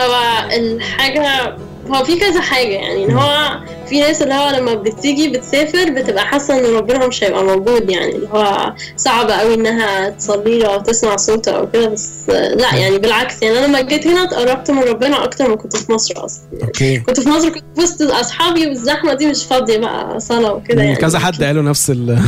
هو 0.00 0.48
الحاجة 0.56 1.56
هو 1.90 2.04
في 2.04 2.16
كذا 2.18 2.40
حاجة 2.40 2.68
يعني 2.72 3.04
إن 3.04 3.10
هو 3.10 3.60
في 3.88 4.00
ناس 4.00 4.22
اللي 4.22 4.34
هو 4.34 4.50
لما 4.50 4.74
بتيجي 4.74 5.28
بتسافر 5.28 5.90
بتبقى 5.90 6.26
حاسة 6.26 6.58
إن 6.58 6.74
ربنا 6.76 7.06
مش 7.06 7.24
هيبقى 7.24 7.44
موجود 7.44 7.90
يعني 7.90 8.16
اللي 8.16 8.28
هو 8.28 8.74
صعب 8.96 9.30
قوي 9.30 9.54
إنها 9.54 10.08
تصلي 10.08 10.58
له 10.58 10.74
أو 10.74 10.80
تسمع 10.80 11.16
صوته 11.16 11.52
أو 11.52 11.70
كده 11.70 11.88
بس 11.88 12.28
لا 12.28 12.74
يعني 12.74 12.98
بالعكس 12.98 13.42
يعني 13.42 13.58
أنا 13.58 13.66
لما 13.66 13.80
جيت 13.80 14.06
هنا 14.06 14.22
اتقربت 14.24 14.70
من 14.70 14.82
ربنا 14.82 15.24
أكتر 15.24 15.48
ما 15.48 15.56
كنت 15.56 15.76
في 15.76 15.92
مصر 15.92 16.24
أصلا 16.24 16.44
أوكي. 16.62 16.98
كنت 17.00 17.20
في 17.20 17.28
مصر 17.28 17.48
كنت 17.48 17.64
وسط 17.78 18.02
أصحابي 18.02 18.66
والزحمة 18.66 19.14
دي 19.14 19.26
مش 19.26 19.44
فاضية 19.44 19.78
بقى 19.78 20.20
صلاة 20.20 20.52
وكده 20.52 20.82
يعني. 20.82 20.96
كذا 20.96 21.18
حد 21.18 21.42
قالوا 21.44 21.62
نفس 21.62 21.90
ال 21.90 22.10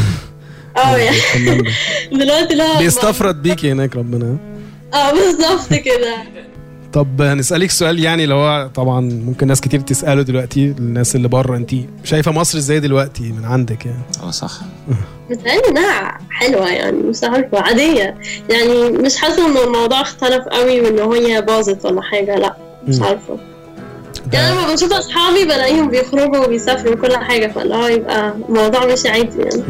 آه 0.76 0.96
يعني. 0.96 1.16
دلوقتي 2.12 2.54
لا 2.54 2.78
بيستفرد 2.78 3.42
بيكي 3.42 3.72
هناك 3.72 3.96
ربنا. 3.96 4.36
آه 4.94 5.12
بالظبط 5.12 5.74
كده. 5.74 6.14
طب 6.92 7.22
هنسألك 7.22 7.70
سؤال 7.70 7.98
يعني 7.98 8.24
اللي 8.24 8.34
هو 8.34 8.70
طبعا 8.74 9.00
ممكن 9.00 9.46
ناس 9.46 9.60
كتير 9.60 9.80
تسأله 9.80 10.22
دلوقتي 10.22 10.74
الناس 10.78 11.16
اللي 11.16 11.28
بره 11.28 11.56
انت 11.56 11.70
شايفة 12.04 12.32
مصر 12.32 12.58
إزاي 12.58 12.80
دلوقتي 12.80 13.32
من 13.32 13.44
عندك 13.44 13.86
يعني؟ 13.86 14.02
آه 14.22 14.30
صح. 14.30 14.52
متهيألي 15.30 15.68
انها 15.68 16.18
حلوة 16.30 16.68
يعني 16.68 16.96
مش 16.96 17.24
عارفة 17.24 17.60
عادية. 17.60 18.14
يعني 18.50 18.90
مش 18.90 19.16
حاسة 19.16 19.46
ان 19.46 19.56
الموضوع 19.66 20.00
اختلف 20.00 20.44
قوي 20.44 20.80
وان 20.80 21.24
هي 21.26 21.42
باظت 21.42 21.84
ولا 21.84 22.02
حاجة 22.02 22.36
لا 22.36 22.56
مش. 22.88 23.00
عارفة. 23.02 23.38
يعني 24.32 24.52
لما 24.54 24.74
بشوف 24.74 24.92
أصحابي 24.92 25.44
بلاقيهم 25.44 25.88
بيخرجوا 25.90 26.44
وبيسافروا 26.44 26.94
وكل 26.94 27.16
حاجة 27.16 27.52
فاللي 27.52 27.74
هو 27.74 27.86
يبقى 27.86 28.34
الموضوع 28.48 28.86
ماشي 28.86 29.08
عادي 29.08 29.38
يعني. 29.42 29.62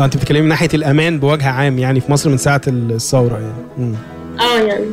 آه 0.00 0.04
انت 0.04 0.16
بتتكلمي 0.16 0.40
من 0.42 0.48
ناحية 0.48 0.68
الأمان 0.74 1.20
بوجه 1.20 1.48
عام 1.48 1.78
يعني 1.78 2.00
في 2.00 2.12
مصر 2.12 2.30
من 2.30 2.36
ساعة 2.38 2.60
الثورة 2.66 3.40
يعني. 3.78 3.94
آه 4.40 4.58
يعني. 4.58 4.84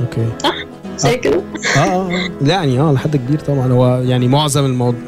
أوكي 0.00 0.26
زي 0.96 1.16
كده 1.16 1.40
آه 1.76 1.78
آه 1.78 2.10
آه. 2.10 2.28
لا 2.40 2.54
يعني 2.54 2.80
آه 2.80 2.92
لحد 2.92 3.16
كبير 3.16 3.38
طبعا 3.38 3.72
هو 3.72 3.96
يعني 4.04 4.28
معظم 4.28 4.64
الموضوع 4.64 5.00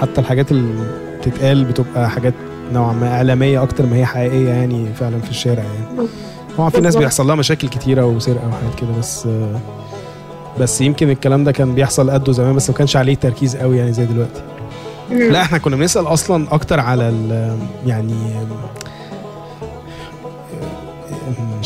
حتى 0.00 0.20
الحاجات 0.20 0.50
اللي 0.52 0.84
بتتقال 1.20 1.64
بتبقى 1.64 2.10
حاجات 2.10 2.34
نوعا 2.72 2.92
ما 2.92 3.08
إعلامية 3.08 3.62
أكتر 3.62 3.86
ما 3.86 3.96
هي 3.96 4.06
حقيقية 4.06 4.48
يعني 4.48 4.86
فعلا 4.94 5.20
في 5.20 5.30
الشارع 5.30 5.62
يعني 5.62 6.08
طبعا 6.58 6.70
في 6.70 6.80
ناس. 6.80 6.96
بيحصل 6.96 7.26
لها 7.26 7.34
مشاكل 7.34 7.68
كتيرة 7.68 8.06
وسرقة 8.06 8.48
وحاجات 8.48 8.74
كده 8.80 8.88
بس 8.98 9.28
بس 10.60 10.80
يمكن 10.80 11.10
الكلام 11.10 11.44
ده 11.44 11.52
كان 11.52 11.74
بيحصل 11.74 12.10
قده 12.10 12.32
زمان 12.32 12.54
بس 12.56 12.70
ما 12.70 12.76
كانش 12.76 12.96
عليه 12.96 13.14
تركيز 13.14 13.56
قوي 13.56 13.78
يعني 13.78 13.92
زي 13.92 14.04
دلوقتي. 14.06 14.42
لا 15.10 15.42
إحنا 15.42 15.58
كنا 15.58 15.76
بنسأل 15.76 16.06
أصلا 16.06 16.46
أكتر 16.54 16.80
على 16.80 17.08
ال 17.08 17.56
يعني 17.86 18.14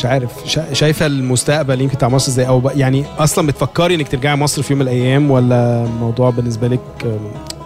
مش 0.03 0.09
عارف. 0.09 0.31
شا- 0.45 0.73
شايفة 0.73 1.05
المستقبل 1.05 1.81
يمكن 1.81 1.95
بتاع 1.95 2.09
مصر 2.09 2.31
إزاي؟ 2.31 2.47
أو 2.47 2.59
ب- 2.59 2.71
يعني 2.75 3.05
أصلا 3.19 3.47
بتفكري 3.47 3.95
إنك 3.95 4.07
ترجعي 4.07 4.35
مصر 4.35 4.61
في 4.61 4.73
يوم 4.73 4.79
من 4.81 4.87
الأيام 4.87 5.31
ولا 5.31 5.83
الموضوع 5.83 6.29
بالنسبة 6.29 6.67
لك 6.67 6.79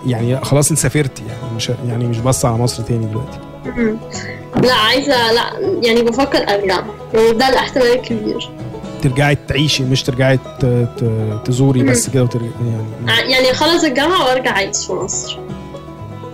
يعني 0.06 0.46
خلاص 0.46 0.70
أنت 0.70 0.80
سافرتي؟ 0.80 1.24
يعني 1.28 1.56
مش 1.56 1.72
يعني 1.88 2.06
مش 2.08 2.18
بص 2.20 2.46
على 2.46 2.58
مصر 2.58 2.84
تاني 2.84 3.06
دلوقتي. 3.06 3.40
لا 4.68 4.74
عايزة 4.74 5.32
لا 5.32 5.44
يعني 5.84 6.02
بفكر 6.02 6.38
أرجع. 6.38 6.84
يعني 7.14 7.32
ده 7.38 7.50
الاحتمال 7.50 7.88
الكبير. 7.88 8.50
ترجعي 9.02 9.38
تعيشي 9.48 9.84
مش 9.84 10.04
ترجعي 10.04 10.38
ت- 10.38 10.66
ت- 10.98 11.42
تزوري 11.46 11.84
بس 11.84 12.10
كده 12.10 12.24
وترجعي 12.24 12.52
يعني. 13.08 13.32
يعني 13.32 13.52
اخلص 13.52 13.84
الجامعة 13.84 14.26
وأرجع 14.26 14.52
أعيش 14.52 14.78
في 14.88 14.94
مصر. 14.94 15.38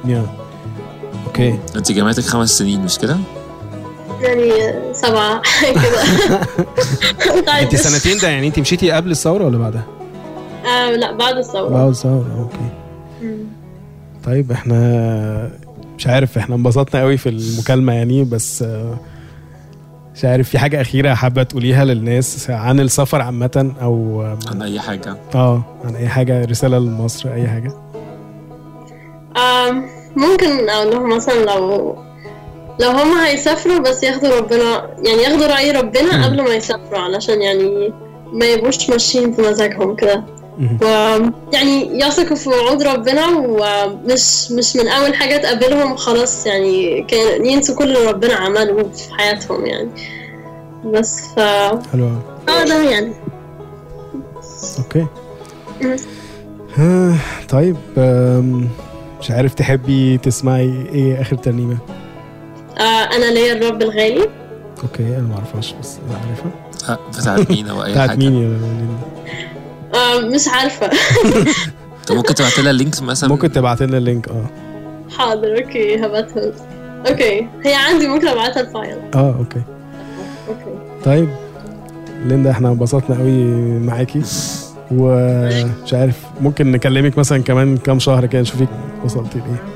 yeah. 0.05 0.25
okay. 1.27 1.59
أنت 1.75 1.91
جامعتك 1.91 2.23
خمس 2.23 2.49
سنين 2.57 2.81
مش 2.81 2.99
كده؟ 2.99 3.17
يعني 4.23 4.93
سبعة 4.93 5.41
كده. 5.73 6.39
انت 7.61 7.75
سنتين 7.75 8.17
ده 8.17 8.27
يعني 8.29 8.47
انت 8.47 8.59
مشيتي 8.59 8.91
قبل 8.91 9.11
الثورة 9.11 9.45
ولا 9.45 9.57
بعدها؟ 9.57 9.83
آه 10.65 10.89
لا 10.91 11.11
بعد 11.11 11.37
الثورة. 11.37 11.69
بعد 11.69 11.87
الثورة 11.89 12.25
okay. 12.39 12.69
مم. 13.21 13.43
طيب 14.25 14.51
إحنا 14.51 15.51
مش 15.97 16.07
عارف 16.07 16.37
إحنا 16.37 16.55
انبسطنا 16.55 17.01
قوي 17.01 17.17
في 17.17 17.29
المكالمة 17.29 17.93
يعني 17.93 18.23
بس 18.23 18.61
آه، 18.61 18.97
مش 20.15 20.25
عارف 20.25 20.49
في 20.49 20.59
حاجة 20.59 20.81
أخيرة 20.81 21.13
حابة 21.13 21.43
تقوليها 21.43 21.85
للناس 21.85 22.49
عن 22.49 22.79
السفر 22.79 23.21
عامة 23.21 23.71
أو 23.81 24.21
عن 24.51 24.61
أي 24.61 24.79
حاجة؟ 24.79 25.17
آه 25.35 25.63
عن 25.85 25.95
أي 25.95 26.07
حاجة 26.07 26.45
رسالة 26.45 26.79
لمصر 26.79 27.33
أي 27.33 27.47
حاجة؟ 27.47 27.71
آم، 29.37 29.85
ممكن 30.15 30.69
أقول 30.69 30.91
لهم 30.93 31.15
مثلا 31.15 31.45
لو 31.45 31.97
لو 32.79 32.89
هم 32.89 33.17
هيسافروا 33.17 33.79
بس 33.79 34.03
ياخدوا 34.03 34.37
ربنا 34.39 34.89
يعني 34.97 35.23
ياخدوا 35.23 35.47
رأي 35.47 35.71
ربنا 35.71 36.25
قبل 36.25 36.41
ما 36.41 36.55
يسافروا 36.55 36.99
علشان 36.99 37.41
يعني 37.41 37.93
ما 38.33 38.45
يبقوش 38.45 38.89
ماشيين 38.89 39.33
في 39.33 39.41
مزاجهم 39.41 39.95
كده. 39.95 40.23
ويعني 40.81 41.99
يثقوا 41.99 42.35
في 42.35 42.49
وعود 42.49 42.83
ربنا 42.83 43.27
ومش 43.37 44.51
مش 44.51 44.75
من 44.75 44.87
أول 44.87 45.15
حاجة 45.15 45.37
تقابلهم 45.37 45.95
خلاص 45.95 46.45
يعني 46.45 47.01
كان 47.01 47.45
ينسوا 47.45 47.75
كل 47.75 47.83
اللي 47.97 48.07
ربنا 48.11 48.33
عمله 48.33 48.83
في 48.83 49.13
حياتهم 49.13 49.65
يعني 49.65 49.89
بس 50.85 51.21
ف 51.35 51.39
حلو. 51.91 52.09
آه 52.49 52.63
ده 52.65 52.89
يعني 52.91 53.13
okay. 54.79 55.05
آه، 56.79 57.15
طيب 57.49 57.75
مش 59.19 59.31
عارف 59.31 59.53
تحبي 59.53 60.17
تسمعي 60.17 60.73
إيه 60.93 61.21
آخر 61.21 61.35
ترنيمة 61.35 61.77
آه 61.89 61.92
أنا 62.87 63.31
ليا 63.31 63.53
الرب 63.53 63.81
الغالي. 63.81 64.29
okay 64.83 65.03
أنا 65.03 65.21
ما 65.21 65.35
أعرفهاش 65.35 65.73
بس 65.81 65.97
أنا 66.09 66.17
عارفها. 66.27 66.51
آه، 66.89 66.99
بتاعت 67.19 67.49
مين 67.51 67.67
أو 67.69 67.83
أي 67.83 67.91
بتاعت 67.91 68.09
حاجة. 68.09 68.17
مين 68.19 68.33
يا 68.33 68.47
ليندا؟ 68.47 68.97
آه 69.95 70.19
مش 70.35 70.47
عارفة. 70.47 70.89
طب 72.07 72.15
ممكن 72.15 72.35
تبعت 72.35 72.59
لها 72.59 72.71
ال 72.71 72.77
link 72.77 73.01
مثلا؟ 73.01 73.29
ممكن 73.29 73.51
تبعت 73.51 73.81
لنا 73.83 73.97
ال 73.97 74.03
link 74.03 74.27
آه. 74.29 74.45
حاضر 75.17 75.57
okay 75.63 76.05
هبعتها. 76.05 76.51
okay 77.09 77.47
هي 77.65 77.73
عندي 77.75 78.07
ممكن 78.07 78.27
أبعتها 78.27 78.61
ال 78.61 78.67
file. 78.67 78.97
آه 79.15 79.35
okay. 79.39 79.61
okay. 80.49 80.79
طيب 81.05 81.29
ليندا 82.25 82.51
إحنا 82.51 82.69
انبسطنا 82.69 83.17
قوي 83.17 83.43
معاكي. 83.79 84.21
ومش 84.97 85.93
عارف 85.93 86.15
ممكن 86.41 86.71
نكلمك 86.71 87.17
مثلا 87.17 87.43
كمان 87.43 87.77
كام 87.77 87.99
شهر 87.99 88.25
كده 88.25 88.41
نشوفك 88.41 88.67
وصلتي 89.05 89.39
لإيه. 89.39 89.72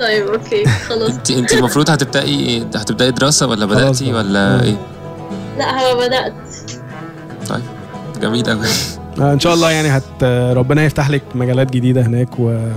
طيب 0.00 0.26
okay 0.26 0.64
خلاص. 0.66 1.10
انت 1.10 1.30
انت 1.30 1.52
المفروض 1.52 1.90
هتبدأي 1.90 2.62
هتبدأي 2.74 3.10
دراسة 3.10 3.46
ولا 3.46 3.66
بدأتي. 3.66 4.12
ولا. 4.12 4.62
إيه؟ 4.62 4.76
لا 5.58 5.80
هو 5.80 5.96
بدأت. 5.98 6.32
طيب 7.48 7.62
جميل 8.22 8.44
قوي 8.44 8.66
آه، 9.20 9.32
إن 9.32 9.40
شاء 9.40 9.54
الله 9.54 9.70
يعني 9.70 9.88
هت 9.88 10.24
ربنا 10.56 10.84
يفتح 10.84 11.10
لك 11.10 11.22
مجالات 11.34 11.70
جديدة 11.70 12.02
هناك 12.02 12.38
و... 12.38 12.68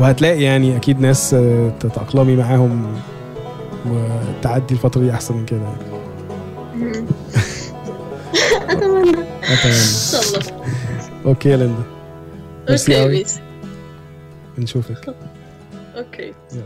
وهتلاقي 0.00 0.42
يعني 0.42 0.76
أكيد 0.76 1.00
ناس 1.00 1.34
آه، 1.34 1.72
تتأقلمي 1.80 2.36
معاهم 2.36 2.94
وتعدي 3.86 4.74
الفترة 4.74 5.00
دي 5.00 5.10
أحسن 5.10 5.36
من 5.36 5.46
كده. 5.46 5.60
أتمنى. 8.70 9.10
أتمنى. 9.42 9.76
إن 9.76 10.10
شاء 10.10 10.22
الله. 10.22 10.64
okay 11.26 11.48
يا 11.48 11.56
ليندا. 11.56 11.82
merci 12.68 13.02
okay. 13.02 13.08
merci 13.18 13.40
نشوفك. 14.58 15.14
okay 16.00 16.34
يلا 16.52 16.64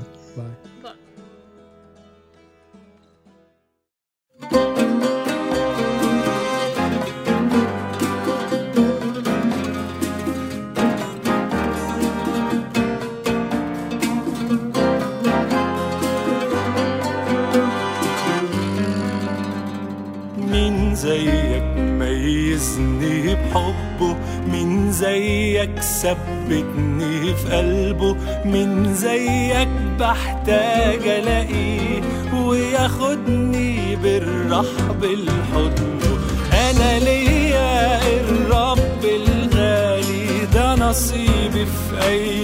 زيك 25.64 25.80
ثبتني 25.80 27.34
في 27.34 27.56
قلبه 27.56 28.16
مين 28.44 28.94
زيك 28.94 29.68
بحتاج 30.00 31.08
ألاقيه 31.08 32.00
وياخدني 32.34 33.96
بالرحب 33.96 35.04
الحضن. 35.04 36.00
أنا 36.52 36.98
ليا 36.98 38.00
الرب 38.20 39.04
الغالي 39.04 40.46
ده 40.54 40.74
نصيبي 40.74 41.66
في 41.66 42.02
أيام 42.08 42.43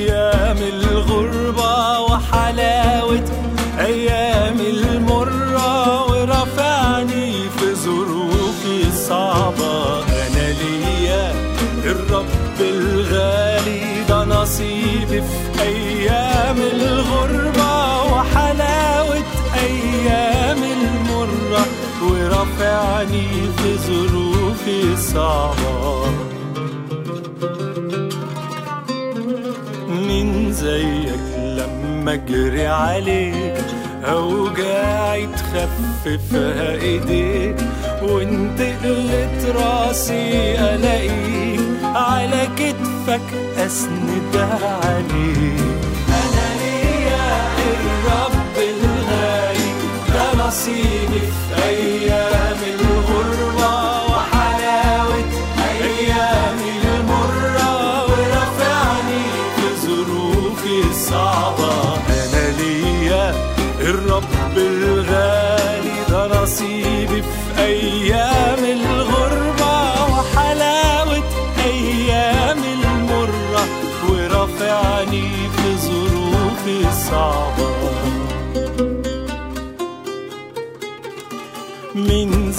ورفعني 22.80 23.28
في 23.56 23.76
ظروفي 23.76 24.92
الصعبه 24.92 26.04
مين 29.88 30.52
زيك 30.52 31.20
لما 31.38 32.14
أجري 32.14 32.66
عليك 32.66 33.64
اوجاعي 34.04 35.26
تخففها 35.26 36.72
إيديك 36.82 37.56
وانت 38.02 38.60
قلت 38.60 39.56
راسي 39.56 40.54
ألاقيك. 40.58 41.60
على 41.82 42.48
كتفك 42.56 43.20
اسندها 43.58 44.80
عليك. 44.84 45.59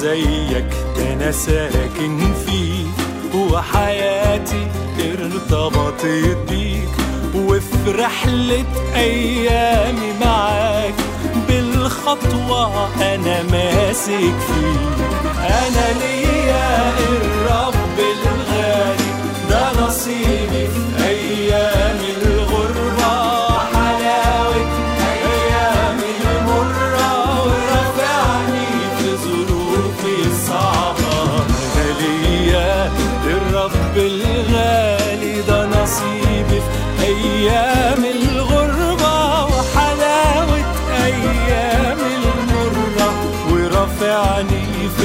زيك 0.01 0.65
ده 0.97 1.13
أنا 1.13 1.31
ساكن 1.31 2.19
فيه 2.45 2.85
وحياتي 3.39 4.67
ارتبطت 4.99 6.05
بيك. 6.49 6.89
وفي 7.35 7.91
رحلة 7.91 8.65
أيامي 8.95 10.13
معاك 10.25 10.93
بالخطوة 11.47 12.87
أنا 13.15 13.43
ماسك 13.43 14.35
فيك. 14.47 15.05
أنا 15.37 15.85
ليا 15.99 16.89
الرب 16.99 17.73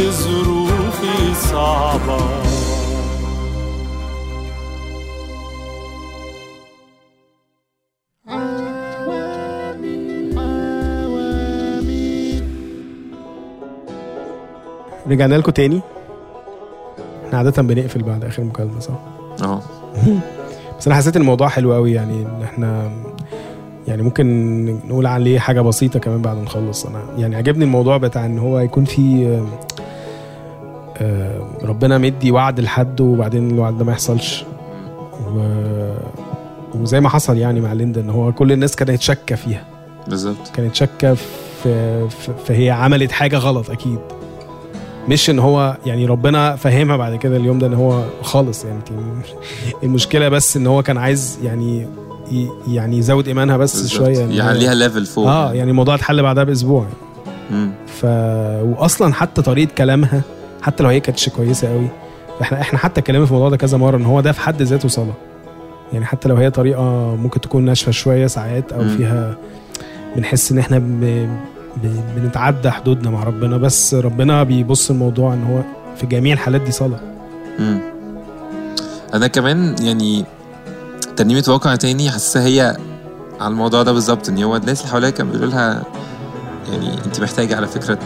ظروفي 0.01 1.35
صعبة. 1.35 2.19
رجعنا 15.07 15.35
لكم 15.35 15.51
تاني. 15.53 15.81
إحنا 17.27 17.39
عادة 17.39 17.63
بنقفل 17.63 18.03
بعد 18.03 18.25
آخر 18.25 18.45
مكالمة 18.45 18.81
صح؟ 18.81 18.95
آه. 19.43 19.63
بس 20.79 20.87
أنا 20.87 20.97
حسيت 20.97 21.17
إن 21.17 21.23
الموضوع 21.23 21.49
حلو 21.49 21.75
قوي 21.75 21.93
يعني 21.93 22.23
إن 22.23 22.43
إحنا 22.43 22.91
يعني 23.89 24.03
ممكن 24.03 24.65
نقول 24.89 25.07
عليه 25.07 25.39
حاجة 25.39 25.61
بسيطة 25.61 25.99
كمان 25.99 26.23
بعد 26.23 26.37
ما 26.37 26.43
نخلص. 26.43 26.87
أنا 26.87 27.03
يعني 27.19 27.37
عجبني 27.37 27.65
الموضوع 27.65 27.97
بتاع 27.97 28.27
إن 28.27 28.39
هو 28.39 28.59
يكون 28.61 28.85
في 28.85 29.41
ربنا 31.63 31.99
مدي 31.99 32.31
وعد 32.31 32.61
لحد 32.61 33.01
وبعدين 33.01 33.51
الوعد 33.51 33.79
ده 33.79 33.85
ما 33.85 33.93
يحصلش. 33.93 34.45
و 35.35 35.41
وزي 36.75 37.01
ما 37.01 37.09
حصل 37.09 37.37
يعني 37.39 37.61
مع 37.61 37.73
ليندا 37.73 38.01
إن 38.01 38.11
هو 38.11 38.33
كل 38.33 38.53
الناس 38.53 38.77
كانت 38.77 39.01
شاكة 39.03 39.37
فيها. 39.37 39.65
بالظبط. 40.09 40.49
كانت 40.55 40.75
شاكة 40.75 41.15
في 41.15 42.09
في- 42.09 42.33
فهي 42.47 42.71
عملت 42.71 43.13
حاجة 43.13 43.37
غلط 43.39 43.71
أكيد. 43.71 43.99
مش 45.09 45.31
إن 45.31 45.39
هو 45.39 45.77
يعني 45.87 46.07
ربنا 46.07 46.57
فهمها 46.57 46.97
بعد 46.97 47.17
كده 47.17 47.37
اليوم 47.37 47.59
ده 47.59 47.67
إن 47.67 47.75
هو 47.75 48.05
خالص 48.23 48.65
يعني. 48.65 48.81
المشكلة 49.83 50.29
بس 50.29 50.57
إن 50.57 50.67
هو 50.67 50.83
كان 50.83 50.97
عايز 50.99 51.39
يعني 51.45 51.87
يعني 52.69 52.99
يزود 52.99 53.29
إيمانها 53.29 53.57
بس 53.57 53.77
بالظبط. 53.81 53.99
شوية 53.99 54.19
يعني 54.19 54.59
ليها 54.59 54.75
level 54.75 55.07
فوق. 55.07 55.29
آه 55.29 55.53
يعني 55.53 55.71
الموضوع 55.71 55.95
اتحل 55.95 56.23
بعدها 56.23 56.45
بأسبوع. 56.45 56.87
مم. 57.51 57.71
ف 57.87 58.05
واصلا 58.79 59.15
حتى 59.15 59.43
طريقة 59.43 59.71
كلامها 59.79 60.23
حتى 60.67 60.83
لو 60.83 60.89
هي 60.89 61.01
كانتش 61.01 61.29
كويسة 61.29 61.69
قوي 61.69 61.89
إحنا 62.43 62.61
إحنا 62.61 62.79
حتى 62.79 63.01
اتكلمنا 63.01 63.25
في 63.25 63.31
الموضوع 63.31 63.51
ده 63.51 63.57
كذا 63.57 63.79
مرة 63.79 63.97
إن 63.97 64.05
هو 64.05 64.21
ده 64.21 64.33
في 64.33 64.41
حد 64.41 64.63
ذاته 64.63 64.89
صلاه 64.89 65.15
يعني 65.93 66.05
حتى 66.05 66.29
لو 66.29 66.37
هي 66.37 66.51
طريقة 66.51 67.17
ممكن 67.17 67.41
تكون 67.41 67.65
ناشفة 67.65 67.93
شوية 67.93 68.27
ساعات 68.27 68.73
أو. 68.73 68.89
فيها 68.89 69.37
بنحس 70.17 70.53
إن 70.53 70.59
إحنا 70.59 70.79
ب... 70.79 71.29
بنتعدى 72.17 72.71
حدودنا 72.71 73.11
مع 73.11 73.25
ربنا 73.25 73.57
بس 73.57 73.95
ربنا 73.95 74.43
بيبص 74.43 74.91
الموضوع 74.91 75.35
إن 75.35 75.45
هو 75.45 75.61
في 75.97 76.07
جميع 76.07 76.33
الحالات 76.33 76.61
دي 76.61 76.73
صلاه 76.73 77.01
مم. 77.59 77.79
أنا 79.15 79.27
كمان 79.27 79.77
يعني 79.83 80.25
ترنيمه 81.17 81.45
واقع 81.49 81.75
تاني 81.75 82.11
حاسسها 82.11 82.47
هي 82.47 82.77
على 83.41 83.51
الموضوع 83.51 83.83
ده 83.83 83.93
بالظبط 83.93 84.29
إن 84.29 84.43
هو 84.43 84.57
الناس 84.57 84.81
اللي 84.81 84.91
حواليها 84.91 85.11
كانوا 85.11 85.33
بيقولوا 85.33 85.53
لها 85.53 85.83
يعني 86.73 86.95
انت 87.07 87.21
محتاجة 87.21 87.57
على 87.57 87.67
فكرة 87.67 87.99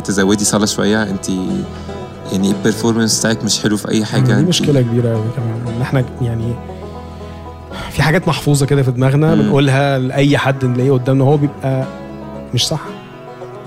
تزودي 0.00 0.44
صلاة 0.44 0.66
شوية 0.66 1.02
انت 1.02 1.26
يعني 2.32 2.50
ال 2.50 2.56
performance 2.56 3.18
بتاعك 3.20 3.44
مش 3.44 3.62
حلو 3.62 3.76
في 3.76 3.88
أي 3.88 4.04
حاجة 4.04 4.34
دي 4.34 4.42
مشكلة 4.44 4.80
كبيرة 4.80 5.08
قوي 5.12 5.24
كمان 5.36 5.74
إن 5.76 5.82
إحنا 5.82 6.04
يعني 6.22 6.52
في 7.90 8.02
حاجات 8.02 8.28
محفوظة 8.28 8.66
كده 8.66 8.82
في 8.82 8.90
دماغنا. 8.90 9.34
بنقولها 9.34 9.98
لأي 9.98 10.38
حد 10.38 10.64
نلاقيه 10.64 10.92
قدامنا 10.92 11.24
هو 11.24 11.36
بيبقى 11.36 11.86
مش 12.54 12.66
صح 12.68 12.80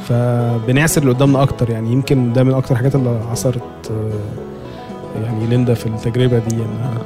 فبنعثر 0.10 1.02
اللي 1.02 1.14
قدامنا 1.14 1.42
أكتر 1.44 1.70
يعني 1.70 1.92
يمكن 1.94 2.34
ده 2.34 2.44
من 2.44 2.54
أكتر 2.54 2.72
الحاجات 2.72 2.96
اللي 2.96 3.10
عثرت 3.32 3.62
آه، 3.92 5.20
يعني 5.24 5.48
ليندا 5.48 5.74
في 5.74 5.86
التجربة 5.88 6.40
دي 6.40 6.56
يعني 6.56 7.00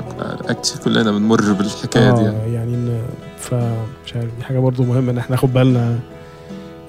اكشلي 0.50 0.82
كلنا 0.84 1.12
بنمر 1.12 1.54
بالحكاية 1.54 2.12
دي 2.12 2.22
يعني. 2.22 2.38
آه 2.38 2.46
يعني 2.48 2.74
إن 2.74 3.02
فمش 3.40 4.16
عارف 4.16 4.30
دي 4.38 4.44
حاجة 4.44 4.60
برضو 4.60 4.84
مهمة 4.84 5.12
إن 5.12 5.18
إحنا 5.18 5.32
ناخد 5.36 5.54
بالنا 5.54 6.00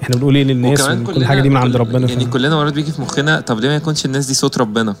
إحنا 0.05 0.15
بنقول 0.15 0.35
إيه 0.35 0.43
للناس 0.43 0.81
كل 0.89 1.25
حاجة 1.25 1.41
دي 1.41 1.49
من 1.49 1.57
عند 1.57 1.75
ربنا 1.75 2.09
يعني 2.09 2.25
ف- 2.25 2.29
كلنا 2.29 2.55
مرات 2.55 2.73
بيجي 2.73 2.91
في 2.91 3.01
مخنا 3.01 3.39
طب 3.39 3.59
ليه 3.59 3.69
ما 3.69 3.75
يكونش 3.75 4.05
الناس 4.05 4.25
دي 4.25 4.33
صوت 4.33 4.57
ربنا 4.57 4.95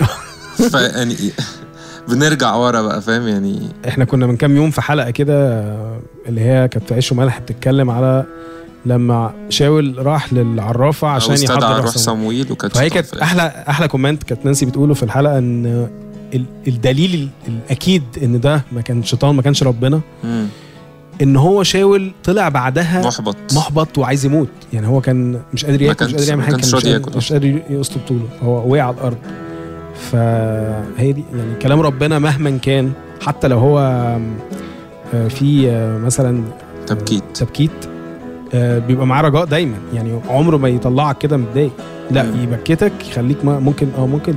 فيعني 0.70 1.16
بنرجع 2.08 2.54
ورا 2.54 2.82
بقى 2.82 3.02
فاهم 3.02 3.28
يعني 3.28 3.68
إحنا 3.88 4.04
كنا 4.04 4.26
من 4.26 4.36
كام 4.36 4.56
يوم 4.56 4.70
في 4.70 4.80
حلقة 4.80 5.10
كده 5.10 5.62
اللي 6.28 6.40
هي 6.40 6.68
كانت 6.68 6.88
في 6.88 6.94
عيش 6.94 7.12
وملح 7.12 7.38
بتتكلم 7.40 7.90
على 7.90 8.24
لما 8.86 9.32
شاول 9.48 10.06
راح 10.06 10.32
للعرافة 10.32 11.08
عشان 11.08 11.34
يحضر 11.34 11.76
روح 11.76 11.86
صمويل. 11.86 12.52
وكانت 12.52 12.76
فهي 12.76 12.90
كانت. 12.90 13.14
أحلى 13.14 13.64
أحلى 13.68 13.88
كومنت 13.88 14.22
كانت 14.22 14.44
نانسي 14.44 14.66
بتقوله 14.66 14.94
في 14.94 15.02
الحلقة 15.02 15.38
إن 15.38 15.88
ال- 16.34 16.44
الدليل 16.68 17.14
ال- 17.48 17.52
الأكيد 17.66 18.02
إن 18.22 18.40
ده 18.40 18.62
ما 18.72 18.80
كان 18.80 19.02
شيطان 19.02 19.34
ما 19.34 19.42
كانش 19.42 19.62
ربنا 19.62 20.00
مم. 20.24 20.46
إن 21.22 21.36
هو 21.36 21.62
شاول 21.62 22.12
طلع 22.24 22.48
بعدها 22.48 23.06
محبط. 23.06 23.36
محبط 23.52 23.98
وعايز 23.98 24.24
يموت. 24.24 24.48
يعني 24.72 24.86
هو 24.86 25.00
كان 25.00 25.40
مش 25.54 25.64
قادر 25.64 25.82
ياكل 25.82 26.04
مش 26.06 26.14
قادر 26.14 26.28
يعمل 26.28 26.42
حاجة 26.42 26.56
كان 26.56 26.60
مش 26.64 26.74
قادر. 26.86 27.16
مش 27.16 27.32
قادر 27.32 27.58
يسلب 27.70 28.00
طوله. 28.08 28.26
فهو 28.40 28.72
وقع 28.72 28.82
على 28.82 28.94
الأرض. 28.96 29.16
فهي 30.10 31.12
دي 31.12 31.24
يعني 31.36 31.54
كلام 31.62 31.80
ربنا 31.80 32.18
مهما 32.18 32.50
كان 32.58 32.92
حتى 33.20 33.48
لو 33.48 33.58
هو 33.58 33.78
آه، 35.14 35.28
في 35.28 35.70
آه، 35.70 35.98
مثلا 35.98 36.42
تبكيت. 36.86 37.22
تبكيت 37.34 37.70
آه، 38.54 38.78
بيبقى 38.78 39.06
معاه 39.06 39.22
رجاء 39.22 39.44
دايما. 39.44 39.76
يعني 39.94 40.20
عمره 40.28 40.56
ما 40.56 40.68
يطلعك 40.68 41.18
كده 41.18 41.36
متضايق 41.36 41.72
لا. 42.10 42.26
يبكتك 42.42 42.92
يخليك 43.10 43.44
ممكن 43.44 43.88
آه 43.98 44.06
ممكن 44.06 44.34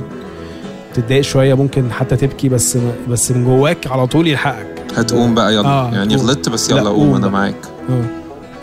تتضايق 0.94 1.20
شوية 1.20 1.54
ممكن 1.54 1.92
حتى 1.92 2.16
تبكي 2.16 2.48
بس 2.48 2.78
بس 3.08 3.32
من 3.32 3.44
جواك 3.44 3.86
على 3.86 4.06
طول 4.06 4.26
يلحقك. 4.26 4.75
هتقوم 4.96 5.34
بقى 5.34 5.54
يلا. 5.54 5.68
آه، 5.68 5.90
يعني 5.92 6.16
قوم. 6.16 6.26
غلطت 6.26 6.48
بس 6.48 6.70
لا، 6.70 6.78
يلا 6.78 6.90
قوم 6.90 6.98
قوم 7.06 7.14
أنا. 7.14 7.28
معاك. 7.28 7.54
آه. 7.90 8.02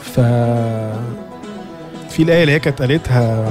ف 0.02 0.20
في 2.14 2.24
الآية 2.24 2.42
اللي 2.42 2.52
هي 2.54 2.60
كانت 2.60 2.82
قالتها 2.82 3.46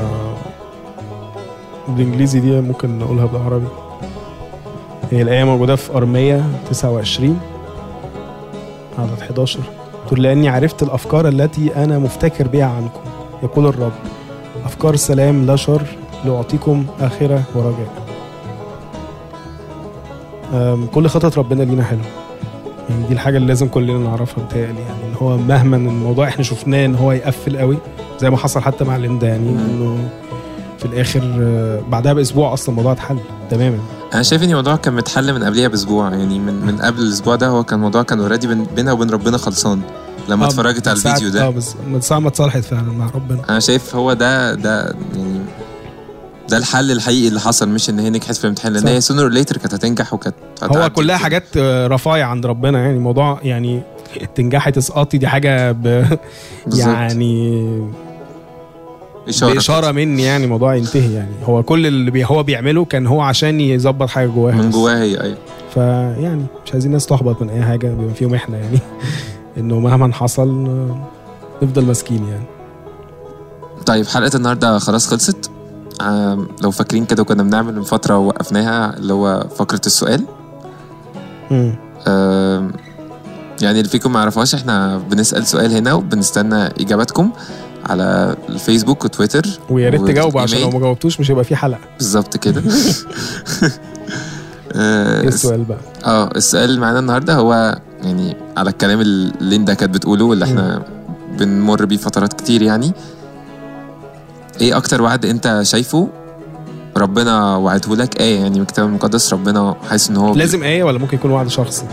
بالإنجليزي 1.89 2.41
دي 2.41 2.61
ممكن 2.61 2.99
نقولها 2.99 3.26
بالعربي. 3.26 3.66
هي 5.11 5.22
الآية 5.22 5.45
موجودة 5.45 5.76
في 5.76 5.93
أرمية 5.97 6.45
29 6.70 7.41
عدد 8.99 9.20
11 9.22 9.61
تقول 10.07 10.22
لأني 10.22 10.49
عرفت 10.49 10.83
الأفكار 10.83 11.28
التي 11.28 11.76
أنا 11.85 11.99
مفتكر 11.99 12.49
بها 12.49 12.64
عنكم 12.66 13.01
يقول 13.43 13.66
الرب. 13.66 13.93
أفكار 14.64 14.97
سلام 14.97 15.47
لا 15.47 15.57
شر 15.57 15.83
لأعطيكم 16.24 16.85
آخرة 17.01 17.43
ورجاء. 17.55 18.03
كل 20.95 21.09
خطط 21.09 21.39
ربنا 21.39 21.62
لينا 21.62 21.85
حلوة. 21.85 22.03
يعني 22.93 23.07
دي 23.07 23.14
الحاجة 23.14 23.36
اللي 23.36 23.49
لازم 23.49 23.68
كلنا 23.68 23.99
نعرفها 23.99 24.45
بتهيألي 24.45 24.80
يعني 24.80 25.05
ان 25.11 25.14
هو 25.22 25.36
مهما 25.36 25.76
الموضوع 25.76 26.28
إحنا 26.28 26.43
شفناه 26.43 26.86
إن 26.86 26.95
هو 26.95 27.12
يقفل 27.12 27.57
قوي 27.59 27.78
زي 28.20 28.30
ما 28.30 28.36
حصل 28.36 28.61
حتى 28.61 28.84
مع 28.84 28.97
ليندا 28.97 29.28
يعني. 29.28 29.49
إنه 29.49 30.09
في 30.78 30.84
الآخر 30.84 31.22
آه، 31.40 31.80
بعدها 31.90 32.12
بأسبوع 32.12 32.53
أصلا 32.53 32.68
الموضوع 32.68 32.93
اتحل 32.93 33.18
تماما. 33.51 33.78
أنا 34.14 34.22
شايف 34.22 34.43
إن 34.43 34.49
الموضوع 34.51 34.76
كان 34.76 34.95
متحل 34.95 35.32
من 35.34 35.45
قبلها 35.45 35.68
بأسبوع 35.68 36.11
يعني 36.11 36.38
من 36.38 36.66
من 36.66 36.76
قبل 36.78 36.99
الأسبوع 37.03 37.36
ده 37.36 37.49
هو 37.49 37.64
كان 37.64 37.78
الموضوع 37.78 38.03
كان 38.03 38.20
already 38.20 38.46
بين 38.47 38.64
بينها 38.64 38.93
وبين 38.93 39.11
ربنا 39.11 39.38
خلصان 39.38 39.80
لما 40.28 40.45
آه، 40.45 40.49
اتفرجت 40.49 40.88
على 40.88 40.97
الفيديو 40.97 41.28
آه 41.28 41.32
ده 41.32 41.51
بس 41.51 41.74
من 41.90 42.01
ساعة 42.01 42.18
ما 42.18 42.28
اتصالحت 42.28 42.64
فعلا 42.64 42.93
مع 42.93 43.11
ربنا. 43.14 43.40
أنا 43.51 43.61
شايف 43.61 43.97
هو 43.97 44.12
ده 44.12 44.55
ده 44.55 44.95
يعني 45.16 45.40
ده 46.49 46.57
الحل 46.57 46.90
الحقيقي 46.90 47.28
اللي 47.28 47.40
حصل 47.40 47.68
مش 47.68 47.90
إن 47.90 47.99
هي 47.99 48.11
نجحت 48.11 48.36
في 48.36 48.45
الامتحان 48.45 48.72
لأن. 48.72 48.88
هي 48.88 49.01
sooner 49.00 49.28
later 49.28 49.57
كانت 49.57 49.74
هتنجح 49.74 50.14
وكانت 50.14 50.34
هو 50.62 50.90
كلها. 50.90 51.16
حاجات 51.16 51.45
آه، 51.57 51.86
رفايع 51.86 52.26
عند 52.26 52.47
ربنا 52.47 52.78
يعني 52.78 52.99
موضوع 52.99 53.40
يعني 53.43 53.82
تنجحي 54.34 54.70
تسقطي 54.72 55.18
دي 55.18 55.28
حاجة 55.28 55.72
ب. 55.72 56.07
يعني 56.76 57.62
إشارة 59.28 59.55
بإشارة 59.55 59.93
مني 59.93 60.22
يعني 60.22 60.45
الموضوع 60.45 60.74
ينتهي 60.74 61.14
يعني 61.14 61.34
هو 61.45 61.62
كل 61.62 61.86
اللي 61.86 62.11
بي 62.11 62.24
هو 62.24 62.43
بيعمله 62.43 62.84
كان 62.84 63.07
هو 63.07 63.20
عشان 63.20 63.61
يظبط 63.61 64.09
حاجة 64.09 64.26
جواها 64.26 64.55
من. 64.55 64.70
جواها 64.70 65.03
هي 65.03 65.20
أيوه 65.20 65.36
فيعني 65.74 66.47
مش 66.66 66.72
عايزين 66.72 66.88
الناس 66.90 67.07
تحبط 67.07 67.43
من 67.43 67.51
أي 67.51 67.62
حاجة 67.62 67.86
بما 67.86 68.12
فيهم 68.12 68.34
إحنا 68.34 68.59
يعني 68.59 68.78
إنه 69.59 69.80
مهما 69.80 70.12
حصل 70.14 70.68
نفضل 71.62 71.84
ماسكين 71.84 72.28
يعني 72.28 72.45
طيب 73.86 74.07
حلقة 74.07 74.36
النهارده 74.36 74.78
خلاص 74.78 75.07
خلصت 75.09 75.32
لو 76.62 76.70
فاكرين 76.70 77.05
كده 77.05 77.24
كنا 77.24 77.42
بنعمل 77.42 77.74
من 77.74 77.82
فترة 77.82 78.18
ووقفناها 78.18 78.96
اللي 78.96 79.12
هو 79.12 79.46
فقرة 79.57 79.80
السؤال. 79.86 80.24
مم. 81.50 81.74
آم، 82.07 82.72
يعني 83.62 83.78
اللي 83.78 83.90
فيكم 83.90 84.12
ما 84.12 84.18
يعرفهاش 84.18 84.55
إحنا 84.55 84.98
بنسأل 84.98 85.46
سؤال 85.46 85.72
هنا 85.72 85.92
وبنستنى 85.92 86.64
إجاباتكم 86.64 87.30
على 87.86 88.36
الفيسبوك 88.48 89.05
وتويتر 89.05 89.46
ويا 89.70 89.90
ريت 89.90 90.00
تجاوبوا 90.00 90.40
عشان 90.40 90.61
لو. 90.61 90.70
ما 90.70 90.78
جاوبتوش 90.80 91.20
مش 91.20 91.30
هيبقى 91.30 91.44
في 91.44 91.57
حلقة. 91.57 91.80
بالظبط 91.98 92.36
كده. 92.36 92.62
آه، 94.74 95.20
إيه 95.20 95.28
السؤال 95.28 95.64
بقى؟ 95.64 95.78
آه 96.05 96.30
السؤال 96.36 96.64
اللي 96.70 96.80
معانا 96.80 96.98
النهارده 96.98 97.34
هو 97.34 97.78
يعني 98.03 98.36
على 98.57 98.70
الكلام 98.70 99.00
اللي 99.00 99.32
ليندا 99.40 99.74
كانت 99.74 99.94
بتقوله 99.94 100.24
واللي 100.24 100.44
إحنا 100.44 100.82
بنمر 101.38 101.84
بيه 101.84 101.96
فترات 101.96 102.32
كتير 102.32 102.62
يعني. 102.62 102.92
إيه 104.62 104.76
أكتر 104.76 105.02
وعد 105.02 105.26
انت 105.26 105.60
شايفه 105.62 106.08
ربنا 106.96 107.56
وعده 107.56 107.96
لك؟ 107.96 108.20
إيه 108.20 108.40
يعني 108.40 108.54
من 108.54 108.60
الكتاب 108.60 108.86
المقدس 108.86 109.32
ربنا 109.32 109.74
حاسس 109.90 110.10
ان 110.10 110.16
هو 110.16 110.34
لازم 110.34 110.62
إيه 110.62 110.84
ولا 110.84 110.98
ممكن 110.98 111.16
يكون 111.16 111.30
وعد 111.30 111.48
شخصي 111.48 111.84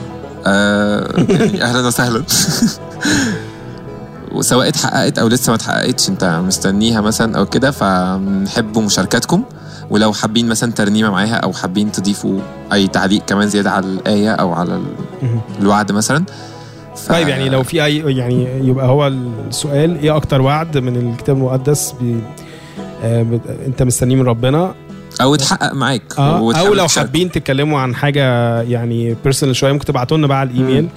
آه 0.45 1.13
يعني 1.29 1.63
أهلا 1.69 1.87
وسهلا. 1.87 2.23
وسواء 4.35 4.67
اتحققت 4.67 5.19
أو 5.19 5.27
لسه 5.27 5.49
ما 5.49 5.55
اتحققتش 5.55 6.09
انت 6.09 6.41
مستنيها 6.47 7.01
مثلا 7.01 7.37
أو 7.37 7.45
كده 7.45 7.71
فنحب 7.71 8.77
مشاركاتكم. 8.77 9.43
ولو 9.89 10.13
حابين 10.13 10.49
مثلا 10.49 10.71
ترنيمة 10.71 11.09
معاها 11.09 11.35
أو 11.35 11.53
حابين 11.53 11.91
تضيفوا 11.91 12.39
اي 12.73 12.87
تعليق 12.87 13.25
كمان 13.25 13.47
زيادة 13.47 13.71
على 13.71 13.85
الآية 13.85 14.31
أو 14.31 14.53
على. 14.53 14.81
الوعد 15.61 15.91
مثلا 15.91 16.25
ف... 16.95 17.09
طيب 17.09 17.27
يعني 17.27 17.49
لو 17.49 17.63
في 17.63 17.85
اي 17.85 18.17
يعني 18.17 18.67
يبقى 18.67 18.87
هو 18.87 19.07
السؤال 19.07 19.99
إيه 19.99 20.15
أكتر 20.15 20.41
وعد 20.41 20.77
من 20.77 20.95
الكتاب 20.95 21.37
المقدس 21.37 21.91
بي 22.01 22.21
انت 23.65 23.83
مستنيه 23.83 24.15
من 24.15 24.21
ربنا؟ 24.25 24.73
أو 25.21 25.35
اتحقق 25.35 25.73
معاك. 25.73 26.01
آه 26.17 26.37
أو 26.59 26.73
لو. 26.73 26.87
حابين 26.87 27.31
تتكلموا 27.31 27.79
عن 27.79 27.95
حاجة 27.95 28.21
يعني 28.61 29.15
personal 29.23 29.55
شوية 29.55 29.71
ممكن 29.71 29.85
تبعتوا 29.85 30.17
لنا 30.17 30.27
بقى 30.27 30.39
على 30.39 30.49
الإيميل. 30.49 30.87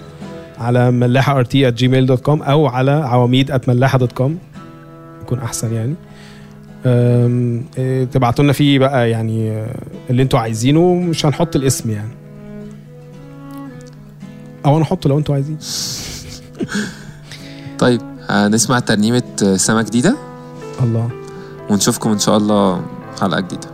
على 0.58 0.90
ملاحة 0.90 1.38
at 1.38 1.70
Gmail 1.70 2.06
dot 2.06 2.20
com 2.20 2.42
أو 2.42 2.66
على 2.66 2.90
عواميد 2.90 3.60
ملاحة 3.68 3.98
dot 3.98 4.12
com 4.12 4.38
يكون 5.22 5.38
أحسن 5.38 5.74
يعني. 5.74 5.94
إيه، 7.78 8.04
تبعتوا 8.04 8.44
لنا 8.44 8.52
فيه 8.52 8.78
بقى 8.78 9.10
يعني 9.10 9.50
آه، 9.50 9.74
اللي 10.10 10.22
أنتوا 10.22 10.38
عايزينه. 10.38 10.94
مش 10.94 11.26
هنحط 11.26 11.56
الاسم 11.56 11.90
يعني. 11.90 12.10
أو 14.66 14.80
نحطه 14.80 15.08
لو 15.08 15.18
أنتوا 15.18 15.34
عايزين. 15.34 15.58
طيب 17.78 18.00
هنسمع 18.28 18.78
ترنيمة 18.78 19.22
سما 19.56 19.82
جديدة. 19.82 20.16
الله. 20.82 21.08
ونشوفكم 21.72 22.10
إن 22.10 22.18
شاء 22.18 22.36
الله 22.36 22.82
حلقة 23.20 23.40
جديدة. 23.40 23.71